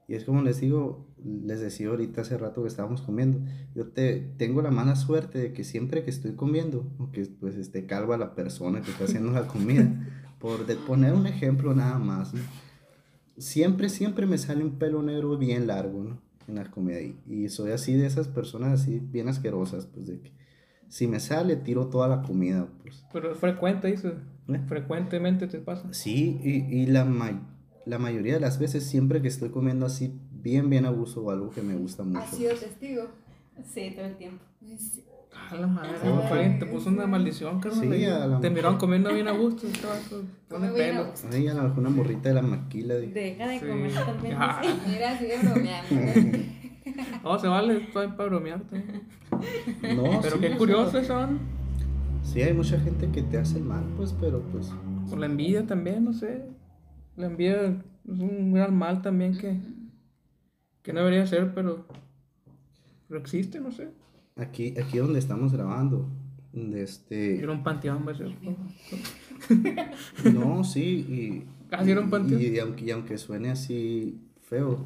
[0.07, 3.39] Y es como les digo, les decía ahorita hace rato que estábamos comiendo,
[3.73, 7.85] yo te, tengo la mala suerte de que siempre que estoy comiendo, que pues esté
[7.85, 9.89] calva la persona que está haciendo la comida,
[10.39, 12.41] por de poner un ejemplo nada más, ¿no?
[13.37, 16.21] Siempre, siempre me sale un pelo negro bien largo, ¿no?
[16.47, 16.99] En la comida.
[17.01, 20.31] Y, y soy así de esas personas así bien asquerosas, pues de que
[20.89, 23.05] si me sale, tiro toda la comida, pues.
[23.11, 24.13] Pero es frecuente, dice.
[24.49, 24.59] ¿Eh?
[24.67, 25.91] Frecuentemente te pasa.
[25.93, 27.49] Sí, y, y la, ma-
[27.85, 31.31] la mayoría de las veces, siempre que estoy comiendo así, bien, bien a gusto o
[31.31, 32.19] algo que me gusta mucho.
[32.19, 33.03] ¿Has sido testigo?
[33.73, 34.43] Sí, todo el tiempo.
[34.77, 35.03] Sí.
[35.49, 37.81] A la madre, te puso una maldición, carnal.
[37.81, 38.05] Sí, ahí.
[38.05, 39.67] a la te miraron comiendo bien a gusto.
[40.47, 41.07] Pone pelo.
[41.31, 42.95] Ay, a lo mejor una morrita de la maquila.
[42.95, 43.65] de- Deja de Sí.
[43.67, 44.35] comer también.
[44.39, 44.61] Ah.
[44.87, 46.39] Mira, sigue bromeando.
[47.23, 48.83] No, se vale, estoy para bromearte.
[49.95, 51.39] No, Pero sí, qué curioso son.
[52.23, 54.71] Sí, hay mucha gente que te hace el mal, pues, pero pues.
[55.09, 56.45] Por la envidia también, no sé.
[57.17, 57.61] La envidia
[58.11, 59.57] es un gran mal también que,
[60.81, 61.85] que no debería ser, pero,
[63.07, 63.89] pero existe, no sé.
[64.35, 66.09] Aquí, aquí donde estamos grabando,
[66.53, 67.39] de este.
[67.41, 68.35] Era un panteón, va a ser.
[70.33, 71.47] No, sí, y.
[71.71, 72.41] Ah, ¿sí era un panteón?
[72.41, 74.85] Y, y aunque, y aunque suene así feo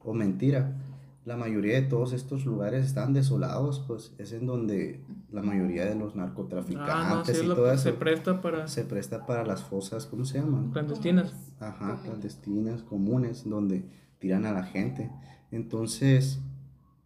[0.00, 0.76] o mentira,
[1.24, 5.94] la mayoría de todos estos lugares están desolados, pues es en donde la mayoría de
[5.94, 9.26] los narcotraficantes Ah, no, sí, es y lo todo eso se presta para se presta
[9.26, 10.70] para las fosas, ¿cómo se llaman?
[10.70, 11.34] clandestinas.
[11.60, 13.84] Ajá, clandestinas, comunes, donde
[14.18, 15.10] tiran a la gente.
[15.50, 16.40] Entonces,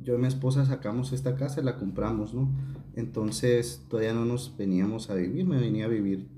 [0.02, 2.50] yo y mi esposa sacamos esta casa y la compramos, ¿no?
[2.94, 6.28] Entonces, todavía no nos veníamos a vivir, me venía a vivir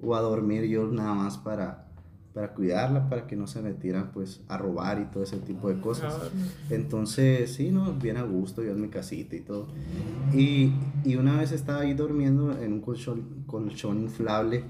[0.00, 1.88] o a dormir yo nada más para,
[2.34, 5.80] para cuidarla, para que no se metieran pues a robar y todo ese tipo de
[5.80, 6.14] cosas.
[6.20, 6.28] Ah,
[6.70, 9.68] Entonces, sí, no, bien a gusto, yo en mi casita y todo.
[10.34, 10.72] Y,
[11.04, 14.64] y una vez estaba ahí durmiendo en un colchón, colchón inflable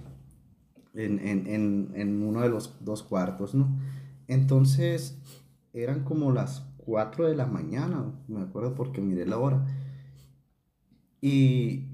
[0.94, 3.68] en, en, en, en uno de los dos cuartos, ¿no?
[4.28, 5.18] Entonces,
[5.72, 9.64] eran como las 4 de la mañana, me acuerdo porque miré la hora.
[11.20, 11.86] Y,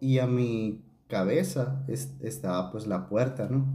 [0.00, 3.66] y a mi cabeza es- estaba pues la puerta, ¿no?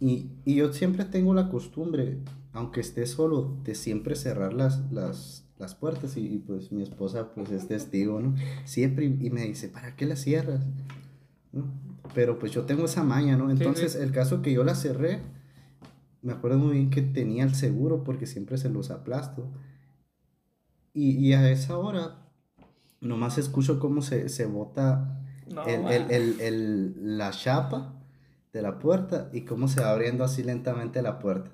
[0.00, 2.18] Y, y yo siempre tengo la costumbre,
[2.52, 7.32] aunque esté solo, de siempre cerrar las, las, las puertas y, y, pues mi esposa
[7.34, 8.34] pues es testigo, ¿no?
[8.64, 10.64] Siempre y, y me dice, ¿para qué las cierras?
[11.52, 11.64] ¿No?
[12.14, 13.50] Pero pues yo tengo esa maña, ¿no?
[13.50, 13.62] Sí, sí.
[13.62, 15.20] Entonces el caso que yo la cerré,
[16.22, 19.50] me acuerdo muy bien que tenía el seguro porque siempre se los aplasto.
[20.92, 22.16] Y, y a esa hora,
[23.00, 25.20] nomás escucho cómo se, se bota
[25.52, 27.94] No, el, el, el, el- la chapa
[28.52, 31.50] de la puerta y cómo se va abriendo así lentamente la puerta.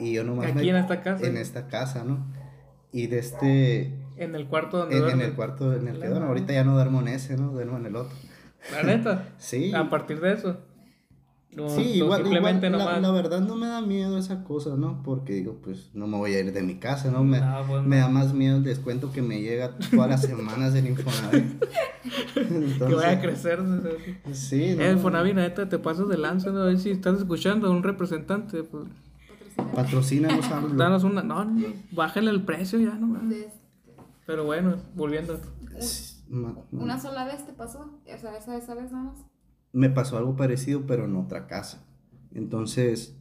[0.00, 1.26] Y, y yo nomás Aquí me- en esta casa.
[1.26, 2.26] en esta casa, ¿no?
[2.92, 6.26] Y de este, En el cuarto donde en, en el cuarto en el que duermo.
[6.26, 7.52] Ahorita ya no duermo en ese, ¿no?
[7.52, 8.16] Duermo en el otro.
[8.72, 9.28] La neta.
[9.38, 9.72] Sí.
[9.74, 10.58] A partir de eso.
[11.56, 13.02] No, Sí, no, igual, simplemente igual, la, nomás.
[13.02, 15.02] la verdad no me da miedo esa cosa, ¿no?
[15.02, 17.24] Porque digo, pues no me voy a ir de mi casa, ¿no?
[17.24, 18.02] Me, No, pues, me no.
[18.02, 21.64] da más miedo el descuento que me llega todas las semanas del Infonavit.
[22.34, 23.60] que vaya a Entonces, crecer.
[24.32, 26.60] Sí, Fonavi, neta, te pasas de lanza, ¿no?
[26.62, 28.84] A ver si estás escuchando a un representante, pues,
[29.74, 30.46] Patrocínanos,
[30.76, 33.18] danos una, no, no, bájale el precio ya, no.
[33.28, 33.52] Des-
[34.24, 35.38] Pero bueno, volviendo.
[36.72, 39.18] Una sola vez te pasó, o sea, esa, esa vez nada más.
[39.72, 41.84] Me pasó algo parecido, pero en otra casa.
[42.34, 43.16] Entonces,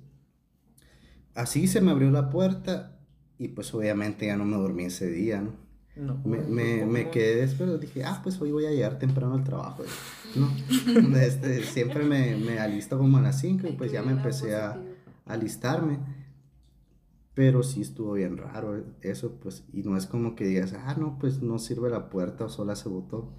[1.36, 3.00] así se me abrió la puerta
[3.38, 5.54] y pues obviamente ya no me dormí ese día, ¿no?
[5.96, 7.12] No, Me, me, me ¿cómo?
[7.12, 9.84] quedé después, dije, ah, pues hoy voy a llegar temprano al trabajo.
[10.36, 10.50] ¿no?
[11.22, 14.72] Este, siempre me, me alisto como a las 5 y pues ya me empecé a,
[15.26, 16.00] a alistarme.
[17.34, 21.18] Pero sí estuvo bien raro eso, pues, y no es como que digas, ah, no,
[21.20, 23.34] pues no sirve la puerta o sola se botó.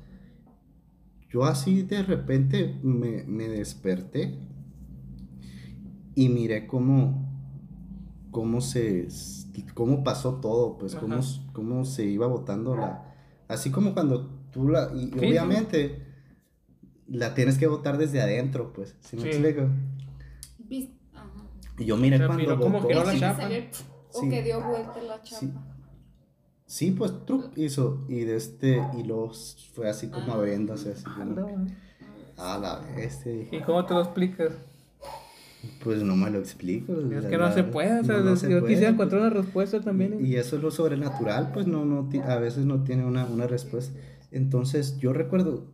[1.30, 4.38] Yo así de repente me, me desperté
[6.14, 7.28] y miré cómo,
[8.32, 9.06] cómo se,
[9.74, 11.52] cómo pasó todo, pues, cómo, Ajá.
[11.52, 13.14] cómo se iba botando la,
[13.48, 15.18] así como cuando tú la, y, sí.
[15.18, 16.04] obviamente
[17.06, 19.28] la tienes que botar desde adentro, pues, ¿sí me Sí.
[19.28, 19.68] explico?
[21.78, 23.42] Y yo miré O sea, cuando botó, la que chapa.
[23.42, 23.68] salió el-
[24.12, 25.66] O que dio vuelta la chapa.
[26.70, 26.92] Sí.
[26.92, 29.32] Pues truc hizo y de este y luego
[29.74, 30.36] fue así como Ah.
[30.36, 31.04] abriéndose así.
[31.04, 31.66] Como no.
[32.38, 33.32] A la bestia.
[33.50, 34.52] ¿Y cómo te lo explicas?
[35.84, 36.92] Pues no me lo explico.
[36.92, 38.92] Es la- que no la- se puede, o sea, no, no se yo puede, quisiera
[38.96, 39.08] pues.
[39.08, 40.24] encontrar una respuesta también.
[40.24, 43.46] Y, y eso es lo sobrenatural, pues no, no, a veces no tiene una, una
[43.46, 43.98] respuesta.
[44.30, 45.64] Entonces, yo recuerdo,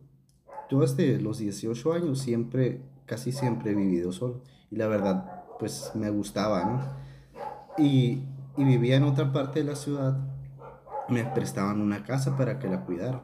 [0.69, 4.41] yo desde los 18 años siempre, casi siempre he vivido solo.
[4.71, 7.83] Y la verdad, pues me gustaba, ¿no?
[7.85, 8.23] Y,
[8.57, 10.17] y vivía en otra parte de la ciudad,
[11.07, 13.21] me prestaban una casa para que la cuidara.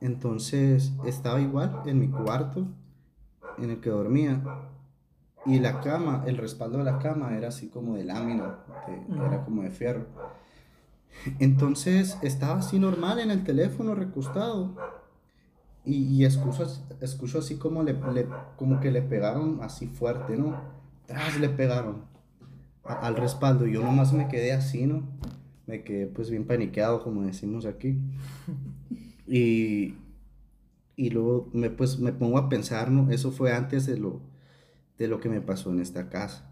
[0.00, 2.66] Entonces, estaba igual en mi cuarto,
[3.58, 4.40] en el que dormía.
[5.44, 8.54] Y la cama, el respaldo de la cama era así como de lámina,
[8.86, 10.06] de- era como de fierro.
[11.38, 14.72] Entonces estaba así normal en el teléfono recostado.
[15.84, 16.66] Y, y escucho,
[17.00, 20.56] escucho así como, le, le- como que le pegaron así fuerte, ¿no?
[21.06, 22.02] Tras le pegaron
[22.86, 23.66] a- al respaldo.
[23.66, 25.02] Y yo nomás me quedé así, ¿no?
[25.66, 27.96] Me quedé pues bien paniqueado, como decimos aquí.
[29.28, 29.96] Y,
[30.94, 33.10] y luego me, pues, me pongo a pensar, ¿no?
[33.10, 34.20] Eso fue antes de lo,
[34.98, 36.48] de lo que me pasó en esta casa.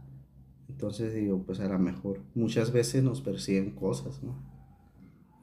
[0.68, 4.34] Entonces digo, pues a lo mejor muchas veces nos persiguen cosas, ¿no?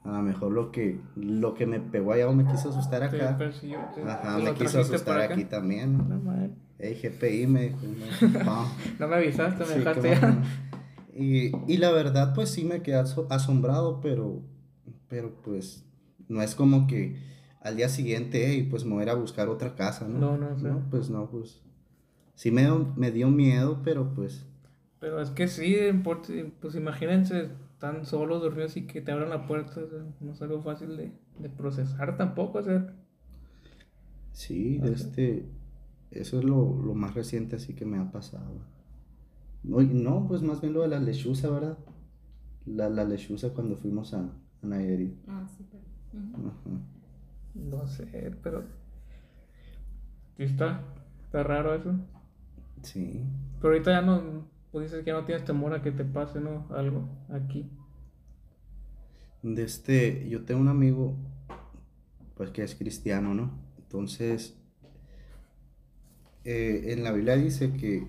[0.03, 3.21] A lo mejor lo que, lo que me pegó allá o me quiso asustar Te
[3.21, 3.37] acá.
[3.37, 5.97] persiguió, te- Ajá, te me quiso asustar aquí también.
[5.97, 6.03] ¿no?
[6.03, 6.49] No.
[6.79, 7.77] Ey, GPI me dijo,
[8.43, 8.65] no.
[8.99, 10.43] No me avisaste, me Sí, dejaste ya.
[11.15, 14.41] Y, y la verdad, pues sí me quedé aso- asombrado, pero,
[15.09, 15.85] pero pues
[16.29, 17.17] no es como que
[17.61, 20.19] al día siguiente, hey, pues me voy a ir a buscar otra casa, ¿no?
[20.19, 20.65] No, no, sí.
[20.89, 21.61] pues no, pues
[22.35, 24.45] sí me, dio- me dio miedo, pero pues
[24.99, 26.21] Pero es que sí, por-
[26.61, 30.41] pues imagínense, están solos, dormidos y que te abran la puerta, o sea, no es
[30.41, 32.93] algo fácil de, de procesar tampoco, o sea,
[34.31, 35.45] sí, este,
[36.11, 38.65] eso es lo, lo más reciente así que me ha pasado.
[39.63, 41.77] No, pues más bien lo de la lechuza, ¿verdad?
[42.65, 45.13] La, la lechuza cuando fuimos a, a Nayarit.
[45.27, 45.83] Ah, sí, pero.
[46.13, 46.53] Ajá.
[47.55, 48.63] no sé, pero
[50.35, 50.83] sí está,
[51.23, 51.95] está raro eso.
[52.83, 53.23] Sí.
[53.59, 56.39] Pero ahorita ya no, pues dices que ya no tienes temor a que te pase,
[56.39, 56.67] ¿no?
[56.71, 57.69] Algo aquí.
[59.43, 61.15] De este, yo tengo un amigo,
[62.35, 63.51] pues que es cristiano, ¿no?
[63.77, 64.57] Entonces,
[66.43, 68.07] eh, en la Biblia dice que,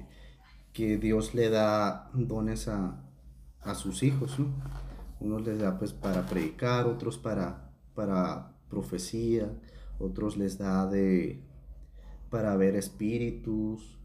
[0.72, 3.02] que Dios le da dones a,
[3.62, 4.46] a sus hijos, ¿no?
[5.20, 9.50] Unos les da pues para predicar, otros para, para profecía,
[9.98, 11.42] otros les da de
[12.30, 13.98] para ver espíritus,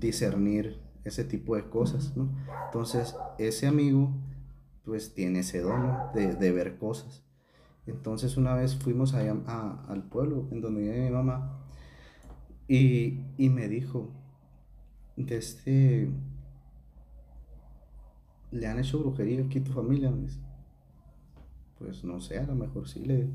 [0.00, 2.28] discernir ese tipo de cosas, ¿no?
[2.66, 4.10] Entonces, ese amigo
[4.84, 7.22] pues tiene ese don de, de ver cosas.
[7.86, 11.58] Entonces una vez fuimos allá a- al pueblo en donde vive mi mamá
[12.68, 14.10] y, y me dijo,
[15.16, 16.08] de este,
[18.50, 20.10] ¿le han hecho brujería aquí a tu familia?
[20.10, 20.38] Me dice.
[21.78, 23.28] Pues no sé, a lo mejor sí le...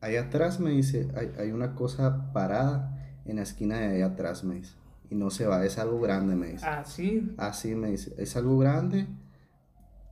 [0.00, 2.96] Allá atrás me dice, hay, hay una cosa parada
[3.26, 4.74] en la esquina de allá atrás, me dice.
[5.10, 6.64] Y no se va, es algo grande, me dice.
[6.66, 7.34] Ah, sí.
[7.36, 9.06] Así me dice, es algo grande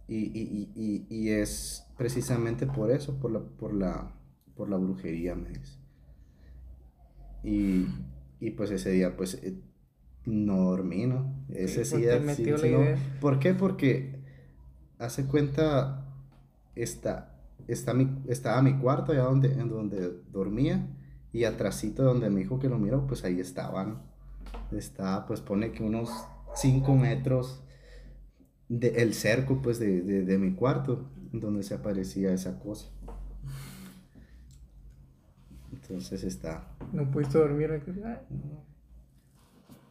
[0.09, 4.13] y, y- y- y- y es precisamente por eso, por la, por la,
[4.57, 5.79] por la brujería, me dice.
[7.43, 7.87] Y,
[8.41, 9.59] y pues ese día, pues eh,
[10.29, 11.33] no dormí, ¿no?
[11.49, 12.81] Ese Sí, sí, te sí, no.
[13.21, 13.55] ¿Por qué?
[13.55, 14.21] Porque
[14.99, 16.07] hace cuenta,
[16.75, 17.35] está,
[17.67, 20.87] está mi, estaba mi cuarto allá donde, en donde dormía
[21.33, 24.03] y atrásito de donde me dijo que lo miró, pues ahí estaba, ¿no?
[24.71, 26.11] Estaba, pues pone que unos
[26.55, 27.63] 5 metros
[28.69, 32.91] del cerco, pues, de, de, de mi cuarto, donde se aparecía esa cosa.
[35.73, 37.71] Entonces está, No pudiste dormir.
[37.71, 37.81] Ay,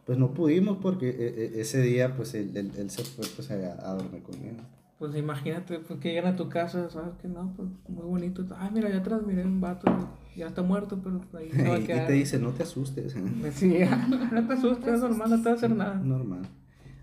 [0.08, 3.50] pues no pudimos porque e- e- ese día, pues, él, él- él se fue, pues,
[3.50, 4.56] a, a dormir conmigo.
[4.98, 8.42] Pues imagínate, pues que llegan a tu casa, sabes que no, pues muy bonito.
[8.56, 9.84] Ay, mira, allá atrás, miré un vato,
[10.32, 13.16] que ya está muerto, pero ahí se va a y te dice, no te asustes.
[13.16, 15.94] Me decía, no te asustes, es normal, no te va a hacer nada.
[15.96, 16.48] Normal.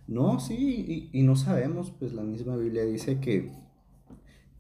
[0.08, 3.52] No, sí, y, y no sabemos, pues la misma Biblia dice que,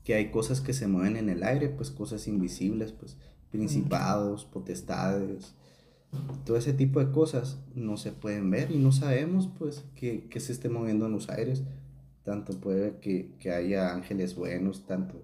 [0.03, 3.17] que hay cosas que se mueven en el aire, pues cosas invisibles, pues
[3.49, 5.55] principados, potestades,
[6.45, 10.39] todo ese tipo de cosas no se pueden ver y no sabemos, pues, que, que
[10.39, 11.63] se esté moviendo en los aires.
[12.23, 15.21] Tanto puede que, que haya ángeles buenos, tanto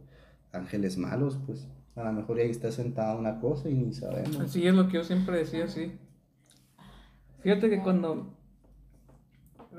[0.52, 4.39] ángeles malos, pues a lo mejor ahí está sentada una cosa y ni sabemos.
[4.39, 5.94] Así es lo que yo siempre decía, sí.
[7.42, 8.38] Fíjate que cuando.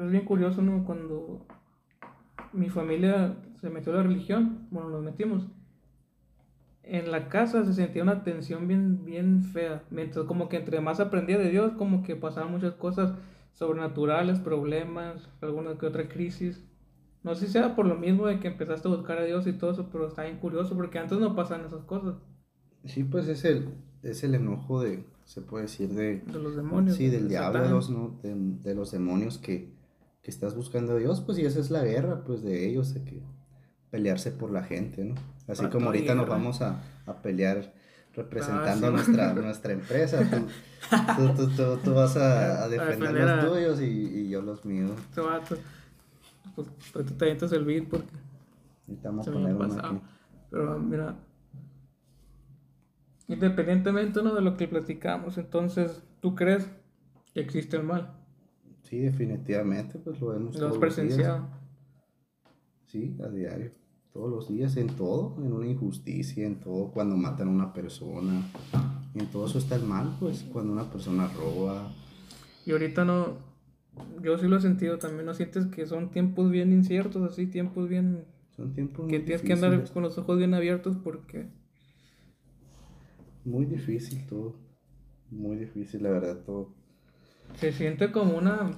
[0.01, 0.85] Es bien curioso, ¿no?
[0.85, 1.47] Cuando
[2.53, 5.47] mi familia se metió a la religión, bueno, nos metimos.
[6.93, 9.82] En la casa se sentía una tensión bien, bien fea.
[9.90, 13.14] Mientras, como que entre más aprendía de Dios, como que pasaban muchas cosas
[13.55, 16.64] sobrenaturales, problemas, alguna que otra crisis.
[17.22, 19.53] No sé si sea por lo mismo de que empezaste a buscar a Dios y
[19.55, 22.16] todo eso, pero está bien curioso porque antes no pasaban esas cosas
[22.84, 23.68] Sí, pues es el,
[24.03, 26.97] es el enojo de, se puede decir, de, de los demonios.
[26.97, 28.18] sí, del de diablo, de los, ¿no?
[28.22, 29.72] de, de los demonios que,
[30.22, 33.22] que estás buscando a Dios, pues y esa es la guerra, pues de ellos, que
[33.93, 35.14] pelearse por la gente, ¿no?
[35.47, 37.74] Así como ahorita nos vamos a, a pelear
[38.14, 38.95] representando Ah, sí.
[38.97, 44.28] nuestra, nuestra empresa, tú, tú, tú, vas a, a defender los a- tuyos y, y
[44.30, 44.93] yo los míos.
[44.99, 45.20] Este.
[46.55, 48.07] Pues, pues tú te avientas el beat porque
[48.86, 50.01] me poner uno aquí.
[50.51, 51.16] Pero mira,
[53.28, 54.34] independientemente ¿no?
[54.34, 56.66] de lo que platicamos, entonces, ¿tú crees
[57.34, 58.14] que existe el mal?
[58.82, 60.78] Sí, definitivamente, pues lo vemos ¿Lo días.
[60.78, 61.49] presenciado?
[62.86, 63.72] Sí, a diario.
[64.13, 68.43] Todos los días, en todo, en una injusticia, en todo, cuando matan a una persona.
[69.15, 71.91] En todo eso está el mal, pues, cuando una persona roba.
[72.67, 73.39] Y ahorita no,
[74.23, 77.89] yo sí lo he sentido también, ¿no sientes que son tiempos bien inciertos, así, tiempos
[77.89, 78.25] bien,
[78.57, 81.49] Son tiempos que tienes que andar con los ojos bien abiertos porque
[83.45, 84.57] Muy difícil todo.
[85.31, 86.75] Muy difícil, la verdad, todo.
[87.55, 88.73] se siente como una,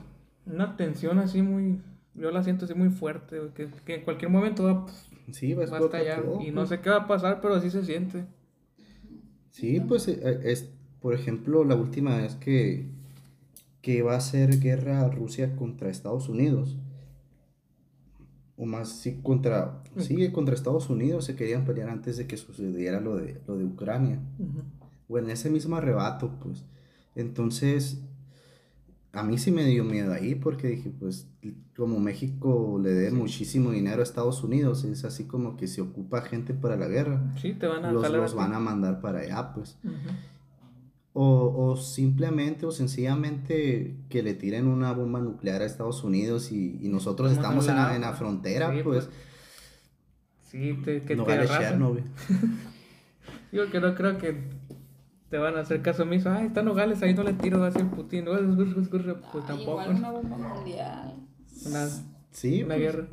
[0.46, 1.80] una tensión así muy,
[2.14, 4.86] yo la siento así muy fuerte, que, que en cualquier momento va,
[5.32, 6.68] Sí, va a va a explotar estallar todo, y no pues.
[6.68, 8.26] sé qué va a pasar, pero así se siente.
[9.50, 10.70] Sí, pues, eh, eh, es,
[11.00, 12.88] por ejemplo, la última vez que,
[13.82, 16.76] que va a ser guerra Rusia contra Estados Unidos.
[18.56, 23.00] O más, sí, contra, sí, contra Estados Unidos se querían pelear antes de que sucediera
[23.00, 24.20] lo de, lo de Ucrania.
[24.38, 24.62] Ujú.
[25.08, 26.64] o en ese mismo arrebato, pues.
[27.14, 28.00] Entonces,
[29.14, 31.28] a mí sí me dio miedo ahí porque dije, pues,
[31.76, 36.22] como México le dé muchísimo dinero a Estados Unidos, es así como que se ocupa
[36.22, 38.36] gente para la guerra, Sí, te van a los, los ti.
[38.36, 39.78] van a mandar para allá, pues.
[39.84, 39.94] Ujú.
[41.16, 46.78] O, o simplemente o sencillamente que le tiren una bomba nuclear a Estados Unidos y,
[46.82, 49.08] y nosotros estamos en la, en la frontera, Sí, pues.
[50.42, 51.46] Sí, te, que no te vale.
[51.48, 52.04] Chernobyl.
[53.52, 54.36] Yo que no creo que
[55.34, 56.30] te van a hacer caso omiso.
[56.30, 58.24] Ay, está Nogales, ahí no le tiro, va a ser Putin.
[58.24, 59.82] Pues tampoco.
[59.82, 61.26] igual una bomba mundial.
[61.66, 61.88] Una,
[62.30, 63.08] Sí, una pues, guerra.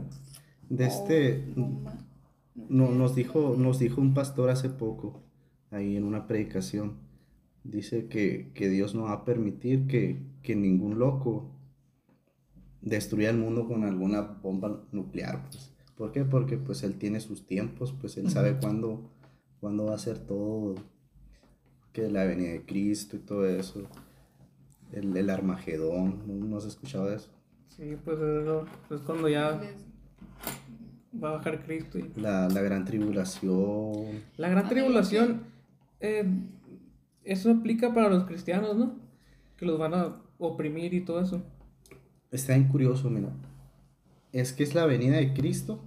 [0.70, 1.98] de este, Oh, bomba
[2.70, 5.24] No, nos dijo, nos dijo un pastor hace poco,
[5.72, 7.00] ahí en una predicación,
[7.64, 11.50] dice que, que Dios no va a permitir que, que ningún loco
[12.84, 15.50] destruya el mundo con alguna bomba nuclear.
[15.50, 15.74] Pues.
[15.98, 16.24] ¿Por qué?
[16.24, 19.10] Porque pues él tiene sus tiempos, pues él sabe cuándo,
[19.60, 20.76] cuándo va a ser todo,
[21.94, 23.84] que la venida de Cristo y todo eso,
[24.94, 27.30] el, el Armagedón, ¿no, ¿No has escuchado de eso?
[27.70, 29.60] Sí, pues eso es cuando ya
[31.22, 32.00] va a bajar Cristo.
[32.00, 32.12] Y...
[32.16, 34.22] La, la gran tribulación.
[34.38, 35.44] La gran tribulación,
[36.00, 36.26] eh,
[37.24, 38.96] eso aplica para los cristianos, ¿no?
[39.58, 41.42] Que los van a oprimir y todo eso.
[42.32, 43.30] Está bien curioso, mira.
[44.32, 45.84] Es que es la venida de Cristo,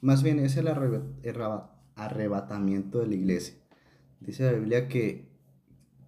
[0.00, 3.54] más bien es el arreba- arreba- arrebatamiento de la iglesia.
[4.26, 5.28] Dice la Biblia que,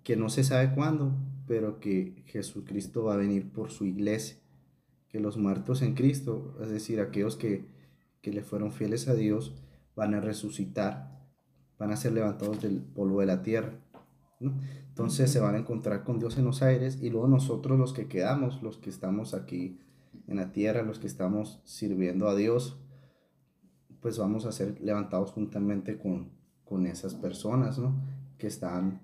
[0.02, 1.12] que no se sabe cuándo,
[1.46, 4.38] pero que Jesucristo va a venir por su iglesia.
[5.08, 7.66] Que los muertos en Cristo, es decir, aquellos que,
[8.22, 9.54] que le fueron fieles a Dios,
[9.94, 11.20] van a resucitar,
[11.78, 13.74] van a ser levantados del polvo de la tierra.
[14.40, 14.58] ¿no?
[14.88, 18.08] Entonces se van a encontrar con Dios en los aires y luego nosotros los que
[18.08, 19.78] quedamos, los que estamos aquí
[20.26, 22.78] en la tierra, los que estamos sirviendo a Dios,
[24.00, 26.35] pues vamos a ser levantados juntamente con,
[26.66, 27.94] con esas personas, ¿no?
[28.36, 29.00] Que están,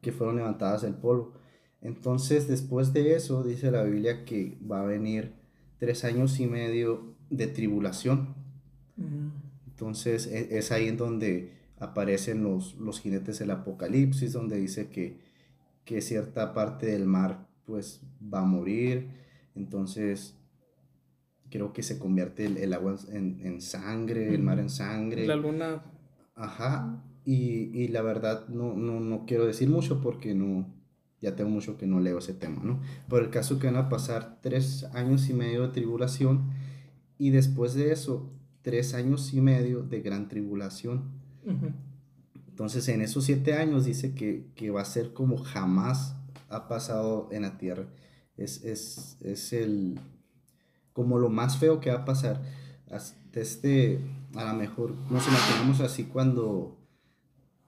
[0.00, 1.32] que fueron levantadas del polvo.
[1.80, 5.32] Entonces, después de eso, dice la Biblia que va a venir
[5.78, 8.34] tres años y medio de tribulación.
[9.66, 15.18] Entonces, e- es ahí en donde aparecen los, los jinetes del apocalipsis, donde dice que,
[15.84, 19.08] que cierta parte del mar pues va a morir.
[19.54, 20.34] Entonces,
[21.50, 25.26] creo que se convierte el, el agua en, en sangre, el mar en sangre.
[25.26, 25.82] La luna,
[26.38, 27.02] Ajá.
[27.24, 30.66] Y, y la verdad no, no, no quiero decir mucho porque no,
[31.20, 32.80] ya tengo mucho que no leo ese tema, ¿no?
[33.08, 36.50] Por el caso que van a pasar tres años y medio de tribulación
[37.18, 38.32] y después de eso,
[38.62, 41.18] tres años y medio de gran tribulación.
[42.48, 46.16] Entonces, en esos siete años dice que, que va a ser como jamás
[46.48, 47.86] ha pasado en la tierra.
[48.36, 49.98] Es, es, es el,
[50.92, 52.42] como lo más feo que va a pasar.
[52.90, 54.00] Hasta este,
[54.38, 56.76] a lo mejor nos imaginamos así cuando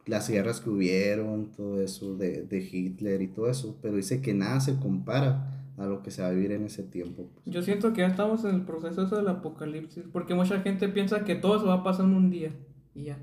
[0.06, 4.60] las guerras que hubieron, todo eso de, Hitler y todo eso, pero dice que nada
[4.60, 7.28] se compara a lo que se va a vivir en ese tiempo.
[7.34, 7.54] pues.
[7.54, 11.34] Yo siento que ya estamos en el proceso del apocalipsis, porque mucha gente piensa que
[11.34, 12.52] todo se va a pasar en un día
[12.94, 13.18] y ya.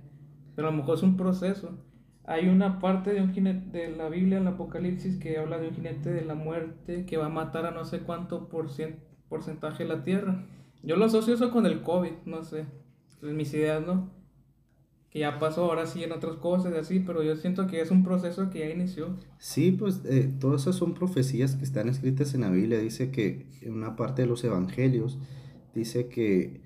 [0.55, 1.71] Pero a lo mejor es un proceso.
[2.25, 5.75] Hay una parte de un jinete de la Biblia, el Apocalipsis, que habla de un
[5.75, 10.03] jinete de la muerte que va a matar a no sé cuánto porcentaje de la
[10.03, 10.45] tierra.
[10.83, 12.65] Yo lo asocio eso con el COVID, no sé.
[13.21, 14.09] Es mis ideas, ¿no?
[15.09, 17.91] Que ya pasó ahora sí en otras cosas y así, pero yo siento que es
[17.91, 19.15] un proceso que ya inició.
[19.39, 22.79] Sí, pues eh, todas esas son profecías que están escritas en la Biblia.
[22.79, 25.17] Dice que en una parte de los evangelios
[25.73, 26.61] dice que,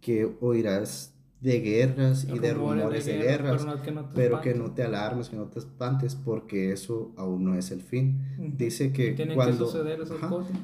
[0.00, 4.14] que oirás de guerras y de rumores de guerra, guerras, pero no- que no te
[4.16, 7.82] pero que no te alarmes, que no te espantes, porque eso aún no es el
[7.82, 8.18] fin.
[8.56, 10.56] Dice que Tienen cuando que suceder esas ajá, cosas.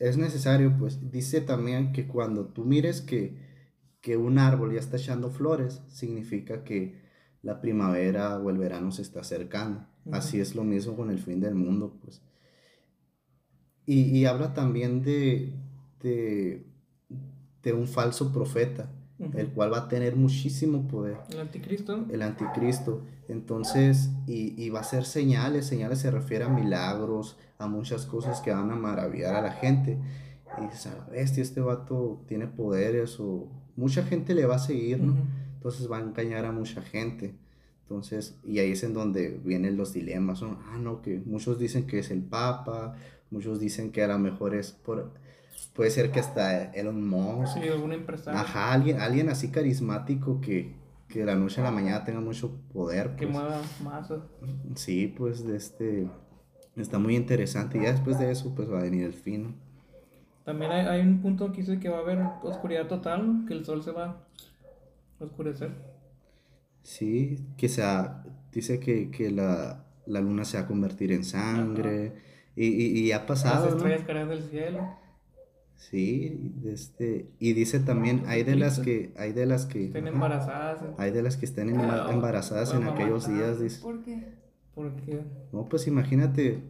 [0.00, 3.51] es necesario, pues dice también que cuando tú mires que,
[4.02, 7.00] que un árbol ya está echando flores, significa que
[7.40, 9.86] la primavera o el verano se está acercando.
[10.10, 12.20] Así es lo mismo con el fin del mundo, pues.
[13.86, 15.54] Y, y habla también de,
[16.02, 16.66] de,
[17.62, 18.90] de un falso profeta,
[19.34, 22.04] el cual va a tener muchísimo poder El anticristo.
[22.10, 23.04] el anticristo.
[23.28, 28.40] Entonces, y, y va a ser señales, señales se refiere a milagros, a muchas cosas
[28.40, 29.98] que van a maravillar a la gente.
[30.58, 34.58] Y dices, a la bestia, este vato tiene poderes o mucha gente le va a
[34.58, 35.16] seguir, ¿no?
[35.54, 37.34] Entonces va a engañar a mucha gente.
[37.82, 40.58] Entonces, y ahí es en donde vienen los dilemas, ¿no?
[40.70, 42.96] Ah, no, que muchos dicen que es el Papa,
[43.30, 45.12] muchos dicen que a lo mejor es por,
[45.74, 50.74] puede ser que hasta Elon Musk, Sí, algún empresario Ajá, alguien, alguien así carismático que,
[51.08, 53.16] que de la noche a la mañana tenga mucho poder.
[53.16, 53.30] que pues.
[53.30, 54.22] mueva masas.
[54.74, 56.08] Sí, pues de este
[56.76, 57.78] está muy interesante.
[57.78, 59.56] Y ya después de eso, pues va a venir el fin.
[60.46, 60.52] ¿No?
[60.52, 63.46] También hay, hay un punto que dice que va a haber oscuridad total, ¿no?
[63.46, 64.26] que el sol se va
[65.20, 65.70] a oscurecer.
[66.82, 72.14] Sí, que sea, dice que, que la, la luna se va a convertir en sangre.
[72.56, 73.76] Y, y, y ha Las pasado, ¿no?
[73.76, 74.98] estrellas caerán del cielo.
[75.76, 80.06] Sí, de este, y dice también, hay de las que, hay de las que, Estén
[80.06, 80.82] ajá, embarazadas.
[80.96, 83.34] hay de las que estén Ah, embarazadas en aquellos matar.
[83.36, 83.80] días, dice.
[83.80, 84.34] ¿Por qué?
[84.74, 86.62] Porque No, pues imagínate,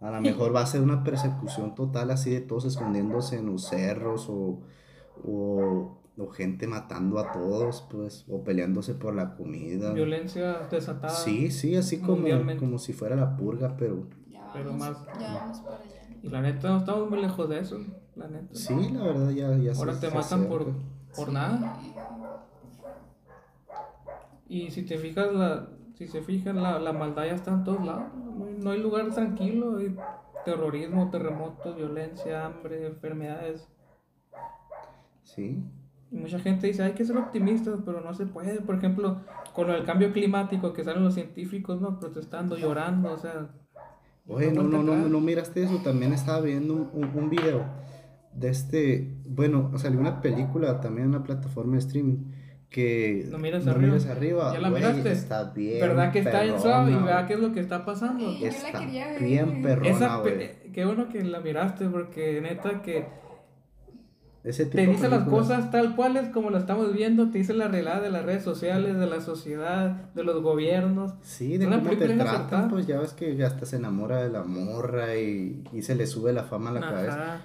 [0.00, 3.64] a lo mejor va a ser una persecución total así de todos escondiéndose en los
[3.64, 4.60] cerros o,
[5.24, 9.92] o, o gente matando a todos, pues, o peleándose por la comida.
[9.92, 11.14] violencia desatada.
[11.14, 12.26] Sí, sí, así como,
[12.58, 16.02] como si fuera la purga, pero Ya Pero vamos, más- ya vamos para allá.
[16.22, 17.78] Y la neta, no estamos muy lejos de eso.
[18.16, 18.54] La neta.
[18.54, 20.66] sí, la verdad ya, ya se- Ahora te se matan por,
[21.14, 21.78] por nada.
[24.48, 27.84] Y si te fijas, la, Si se fijan, la, la maldad ya está en todos
[27.84, 28.04] lados.
[28.36, 29.78] No hay, no hay lugar tranquilo.
[29.78, 29.96] Hay
[30.44, 33.66] terrorismo, terremotos, violencia, hambre, enfermedades.
[35.24, 35.62] Sí.
[36.12, 38.60] Y mucha gente dice, hay que ser optimistas, pero no se puede.
[38.60, 39.22] Por ejemplo,
[39.54, 41.98] con el cambio climático que salen los científicos, ¿no?
[41.98, 43.50] Protestando, llorando, o sea...
[44.28, 45.78] Oye, no, no, no, no miraste eso.
[45.78, 47.64] También estaba viendo un, un, un video
[48.34, 49.16] de este.
[49.28, 52.18] Bueno, salió una película también en una plataforma de streaming.
[52.70, 53.86] Que No miras no arriba.
[53.94, 54.52] miras arriba.
[54.52, 55.12] ¿Ya la Güey, miraste?
[55.12, 55.80] Está bien.
[55.80, 56.92] ¿Verdad que está en suave?
[56.92, 58.32] Y vea qué es lo que está pasando.
[58.32, 60.38] Yo la Está quería ver, bien perrona, Esa güey.
[60.38, 63.06] pe- qué bueno que la miraste, porque neta que
[64.44, 67.66] Ese tipo te dice las cosas tal cuales como las estamos viendo, te dice la
[67.68, 71.14] realidad de las redes sociales, de la sociedad, de los gobiernos.
[71.22, 74.44] Sí, de Una cómo te tratan, pues ya ves que hasta se enamora de la
[74.44, 77.40] morra y, y se le sube la fama a la cabeza.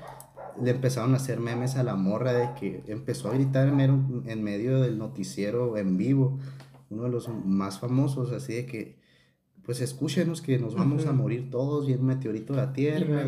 [0.61, 4.81] Le empezaron a hacer memes a la morra de que empezó a gritar en, medio
[4.81, 6.39] del noticiero en vivo,
[6.89, 8.99] uno de los más famosos, así de que,
[9.63, 13.23] pues escúchenos que nos vamos a morir todos y un meteorito a la Tierra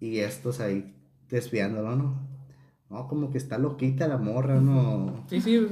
[0.00, 0.94] Y y, estos ahí
[1.28, 2.28] desviándolo, ¿no?
[2.90, 5.24] No, como que está loquita la morra, ¿no?
[5.28, 5.66] Sí, sí,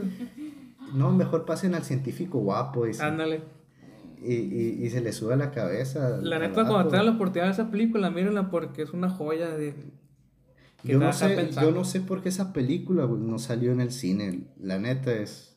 [0.95, 3.43] No, mejor pasen al científico guapo y, ándale.
[4.23, 6.19] y, y, y se le sube a la cabeza.
[6.23, 9.75] La neta, cuando tengan la oportunidad de esa película, mírenla porque es una joya de...
[10.85, 14.49] Yo no, sé, yo no sé por qué esa película no salió en el cine.
[14.61, 15.57] La neta es,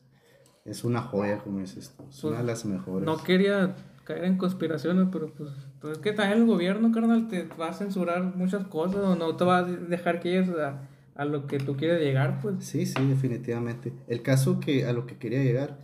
[0.64, 2.04] es una joya, como dices tú.
[2.08, 3.04] Es una de las mejores.
[3.04, 3.74] No quería
[4.04, 5.50] caer en conspiraciones, pero pues,
[5.80, 9.36] pues es que también el gobierno, carnal, te va a censurar muchas cosas o no
[9.36, 12.64] te va a dejar que llegues a, a lo que tú quieres llegar, pues.
[12.64, 13.92] Sí, sí, definitivamente.
[14.06, 15.80] El caso que a lo que quería llegar,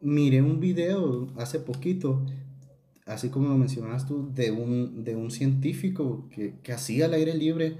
[0.00, 2.24] miré un video hace poquito,
[3.06, 7.34] así como lo mencionabas tú, de un, de un científico que, que hacía al aire
[7.34, 7.76] libre,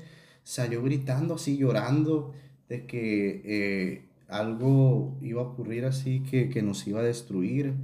[0.48, 2.32] salió gritando así, llorando,
[2.70, 7.74] de que eh, algo iba a ocurrir así, que, que nos iba a destruir,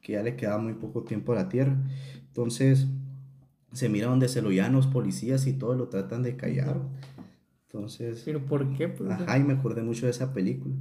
[0.00, 1.76] que ya le quedaba muy poco tiempo a la Tierra.
[2.28, 2.86] Entonces,
[3.72, 6.80] se mira donde se lo llevan los policías y todo, lo tratan de callar.
[7.66, 8.22] Entonces...
[8.24, 8.88] Pero ¿por qué?
[8.88, 10.74] Pues, Ajá, y me acordé mucho de esa película.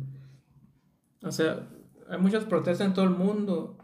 [1.21, 1.67] O sea,
[2.07, 3.75] hay muchas protestas en todo el mundo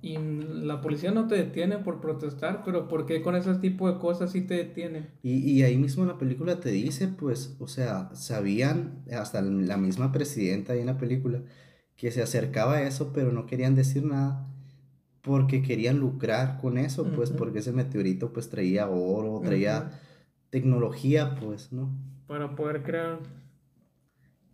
[0.00, 3.98] y la policía no te detiene por protestar, pero ¿por qué con ese tipo de
[3.98, 5.08] cosas sí te detienen?
[5.22, 9.76] Y, y ahí mismo en la película te dice, pues, o sea, sabían, hasta la
[9.76, 11.42] misma presidenta ahí en la película,
[11.96, 14.46] que se acercaba a eso, pero no querían decir nada
[15.22, 17.38] porque querían lucrar con eso, pues, Ujú.
[17.38, 19.90] porque ese meteorito, pues, traía oro, traía Ujú.
[20.50, 21.90] tecnología, pues, ¿no?
[22.26, 23.18] Para poder crear...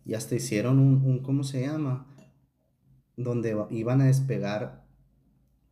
[0.05, 2.07] Y hasta hicieron un, un ¿cómo se llama?
[3.17, 4.84] Donde iban a despegar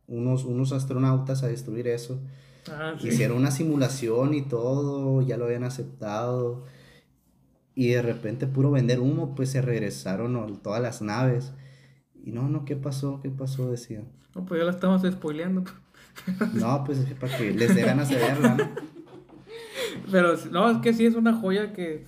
[0.06, 2.20] unos, unos astronautas a destruir eso.
[2.70, 3.08] Ah, sí.
[3.08, 6.64] Hicieron una simulación y todo, ya lo habían aceptado.
[7.74, 10.46] Y de repente, puro vender humo, pues se regresaron ¿no?
[10.62, 11.52] todas las naves.
[12.24, 13.20] Y no, no, ¿qué pasó?
[13.20, 13.70] ¿Qué pasó?
[13.70, 14.08] Decían.
[14.34, 15.64] No, pues ya la estamos spoileando.
[16.54, 18.70] No, pues es para que les dé ganas de verla, ¿no?
[20.12, 22.06] Pero no, es que sí es una joya que...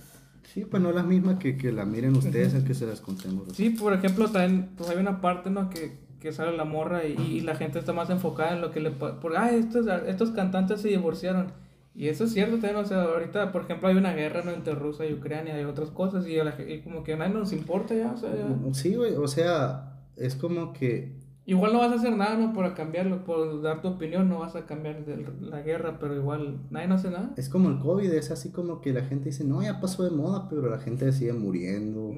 [0.53, 3.01] Sí, pues no es la misma que, que la miren ustedes, es que se las
[3.01, 3.49] contemos.
[3.53, 5.69] Sí, por ejemplo, también pues hay una parte, ¿no?
[5.69, 8.81] Que, que sale la morra y, y la gente está más enfocada en lo que
[8.81, 8.91] le...
[8.91, 11.53] Por, ah, estos, estos cantantes se divorciaron.
[11.95, 14.51] Y eso es cierto también, o sea, ahorita, por ejemplo, hay una guerra, ¿no?
[14.51, 17.53] Entre Rusia y Ucrania y otras cosas y, la y como que a nadie nos
[17.53, 18.73] importa ya, o sea, ya.
[18.73, 21.15] Sí, güey, o sea, es como que
[21.49, 22.51] Igual no vas a hacer nada, ¿no?
[22.51, 26.59] Por cambiarlo, por dar tu opinión, no vas a cambiar de la guerra, pero igual
[26.69, 27.31] nadie no hace nada.
[27.37, 30.09] es como el COVID, es así como que la gente dice, no, ya pasó de
[30.09, 32.13] moda, pero la gente sigue muriendo.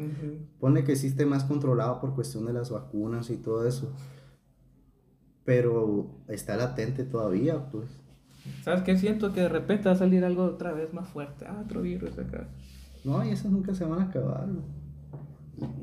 [0.59, 3.93] Pone que esté más controlado por cuestión de las vacunas y todo eso.
[5.45, 7.85] Pero está latente todavía, pues.
[8.63, 8.97] ¿Sabes qué?
[8.97, 11.45] Siento que de repente va a salir algo otra vez más fuerte.
[11.47, 12.47] Ah, otro virus acá.
[13.03, 14.47] No, y esas nunca se van a acabar.
[14.47, 14.78] ¿no?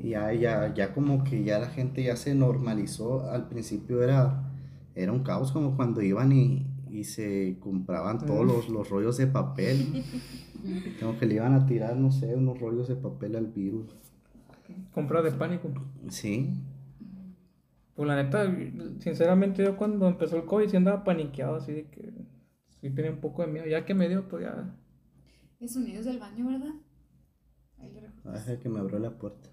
[0.01, 3.29] Ya, ya, ya como que ya la gente ya se normalizó.
[3.29, 4.51] Al principio era,
[4.95, 8.47] era un caos como cuando iban y, y se compraban todos Mm.
[8.47, 10.03] los, los rollos de papel.
[10.99, 13.95] Como que le iban a tirar, no sé, unos rollos de papel al virus.
[14.91, 15.69] Compra de pánico.
[16.09, 16.49] Sí,
[17.95, 18.53] Pues la neta,
[18.99, 22.11] sinceramente yo cuando empezó el COVID sí andaba paniqueado, así de que
[22.81, 23.65] sí tenía un poco de miedo.
[23.67, 24.75] Ya que me dio, pues ya.
[25.59, 26.73] Es sonidos del baño, ¿verdad?
[27.79, 27.93] Ahí
[28.47, 29.49] lo que me abrió la puerta.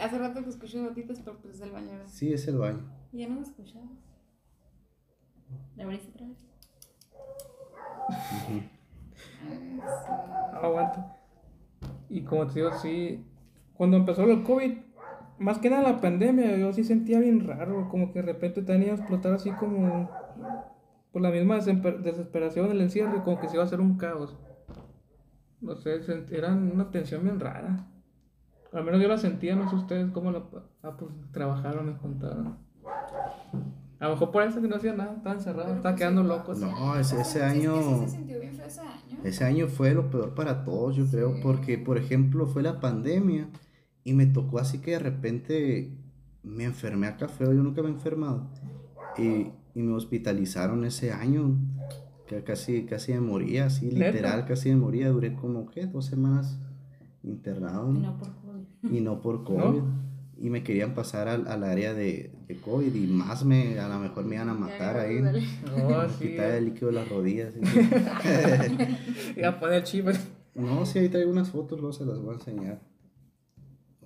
[0.00, 2.06] Hace rato que escuché gotitas, pero pues es del baño, ¿verdad?
[2.08, 2.80] Sí, es el baño.
[3.12, 3.88] Ya no me escuchabas.
[5.76, 6.46] ¿La abriste otra vez?
[8.48, 8.62] Ujú.
[10.62, 11.16] Aguanta.
[12.08, 13.24] Y como te digo, sí.
[13.74, 14.78] Cuando empezó el COVID,
[15.38, 17.88] más que nada la pandemia, yo sí sentía bien raro.
[17.90, 20.10] Como que de repente tenía a explotar así como.
[21.12, 24.36] Por la misma desesper- desesperación del encierro, como que se iba a hacer un caos.
[25.62, 27.86] No sé, sent- era una tensión bien rara.
[28.76, 30.42] Al menos yo la sentía, no sé ustedes cómo la...
[30.82, 32.58] Ah, pues trabajaron, me contaron.
[33.98, 36.28] A lo mejor por eso que no hacía nada, estaba encerrado, estaba pues quedando sí,
[36.28, 36.52] loco.
[36.52, 36.60] así.
[36.60, 37.74] No, ese, ese Es que año...
[37.74, 39.18] sí se sintió bien feo ese año.
[39.24, 43.48] Ese año fue lo peor para todos, yo creo, porque, por ejemplo, fue la pandemia
[44.04, 45.90] y me tocó así que de repente
[46.42, 48.50] me enfermé acá feo, yo nunca me he enfermado.
[49.16, 51.56] Y, y me hospitalizaron ese año,
[52.26, 54.10] que casi, casi me moría, así, ¿Neta?
[54.10, 55.08] literal, casi me moría.
[55.08, 55.86] Duré como, ¿qué?
[55.86, 56.60] Dos semanas
[57.22, 58.18] internado Y ¿no?
[58.18, 58.45] por.
[58.82, 59.82] Y no por COVID.
[60.38, 63.98] Y me querían pasar al, al área de, de COVID y más me, a lo
[63.98, 65.20] mejor me iban a matar ahí.
[65.22, 65.42] Dale.
[65.76, 66.28] No, sí.
[66.28, 67.52] Quitar el líquido de las rodillas.
[67.56, 70.28] y- Y a poner chivas.
[70.54, 72.80] No, sí, ahí traigo unas fotos, luego se las voy a enseñar.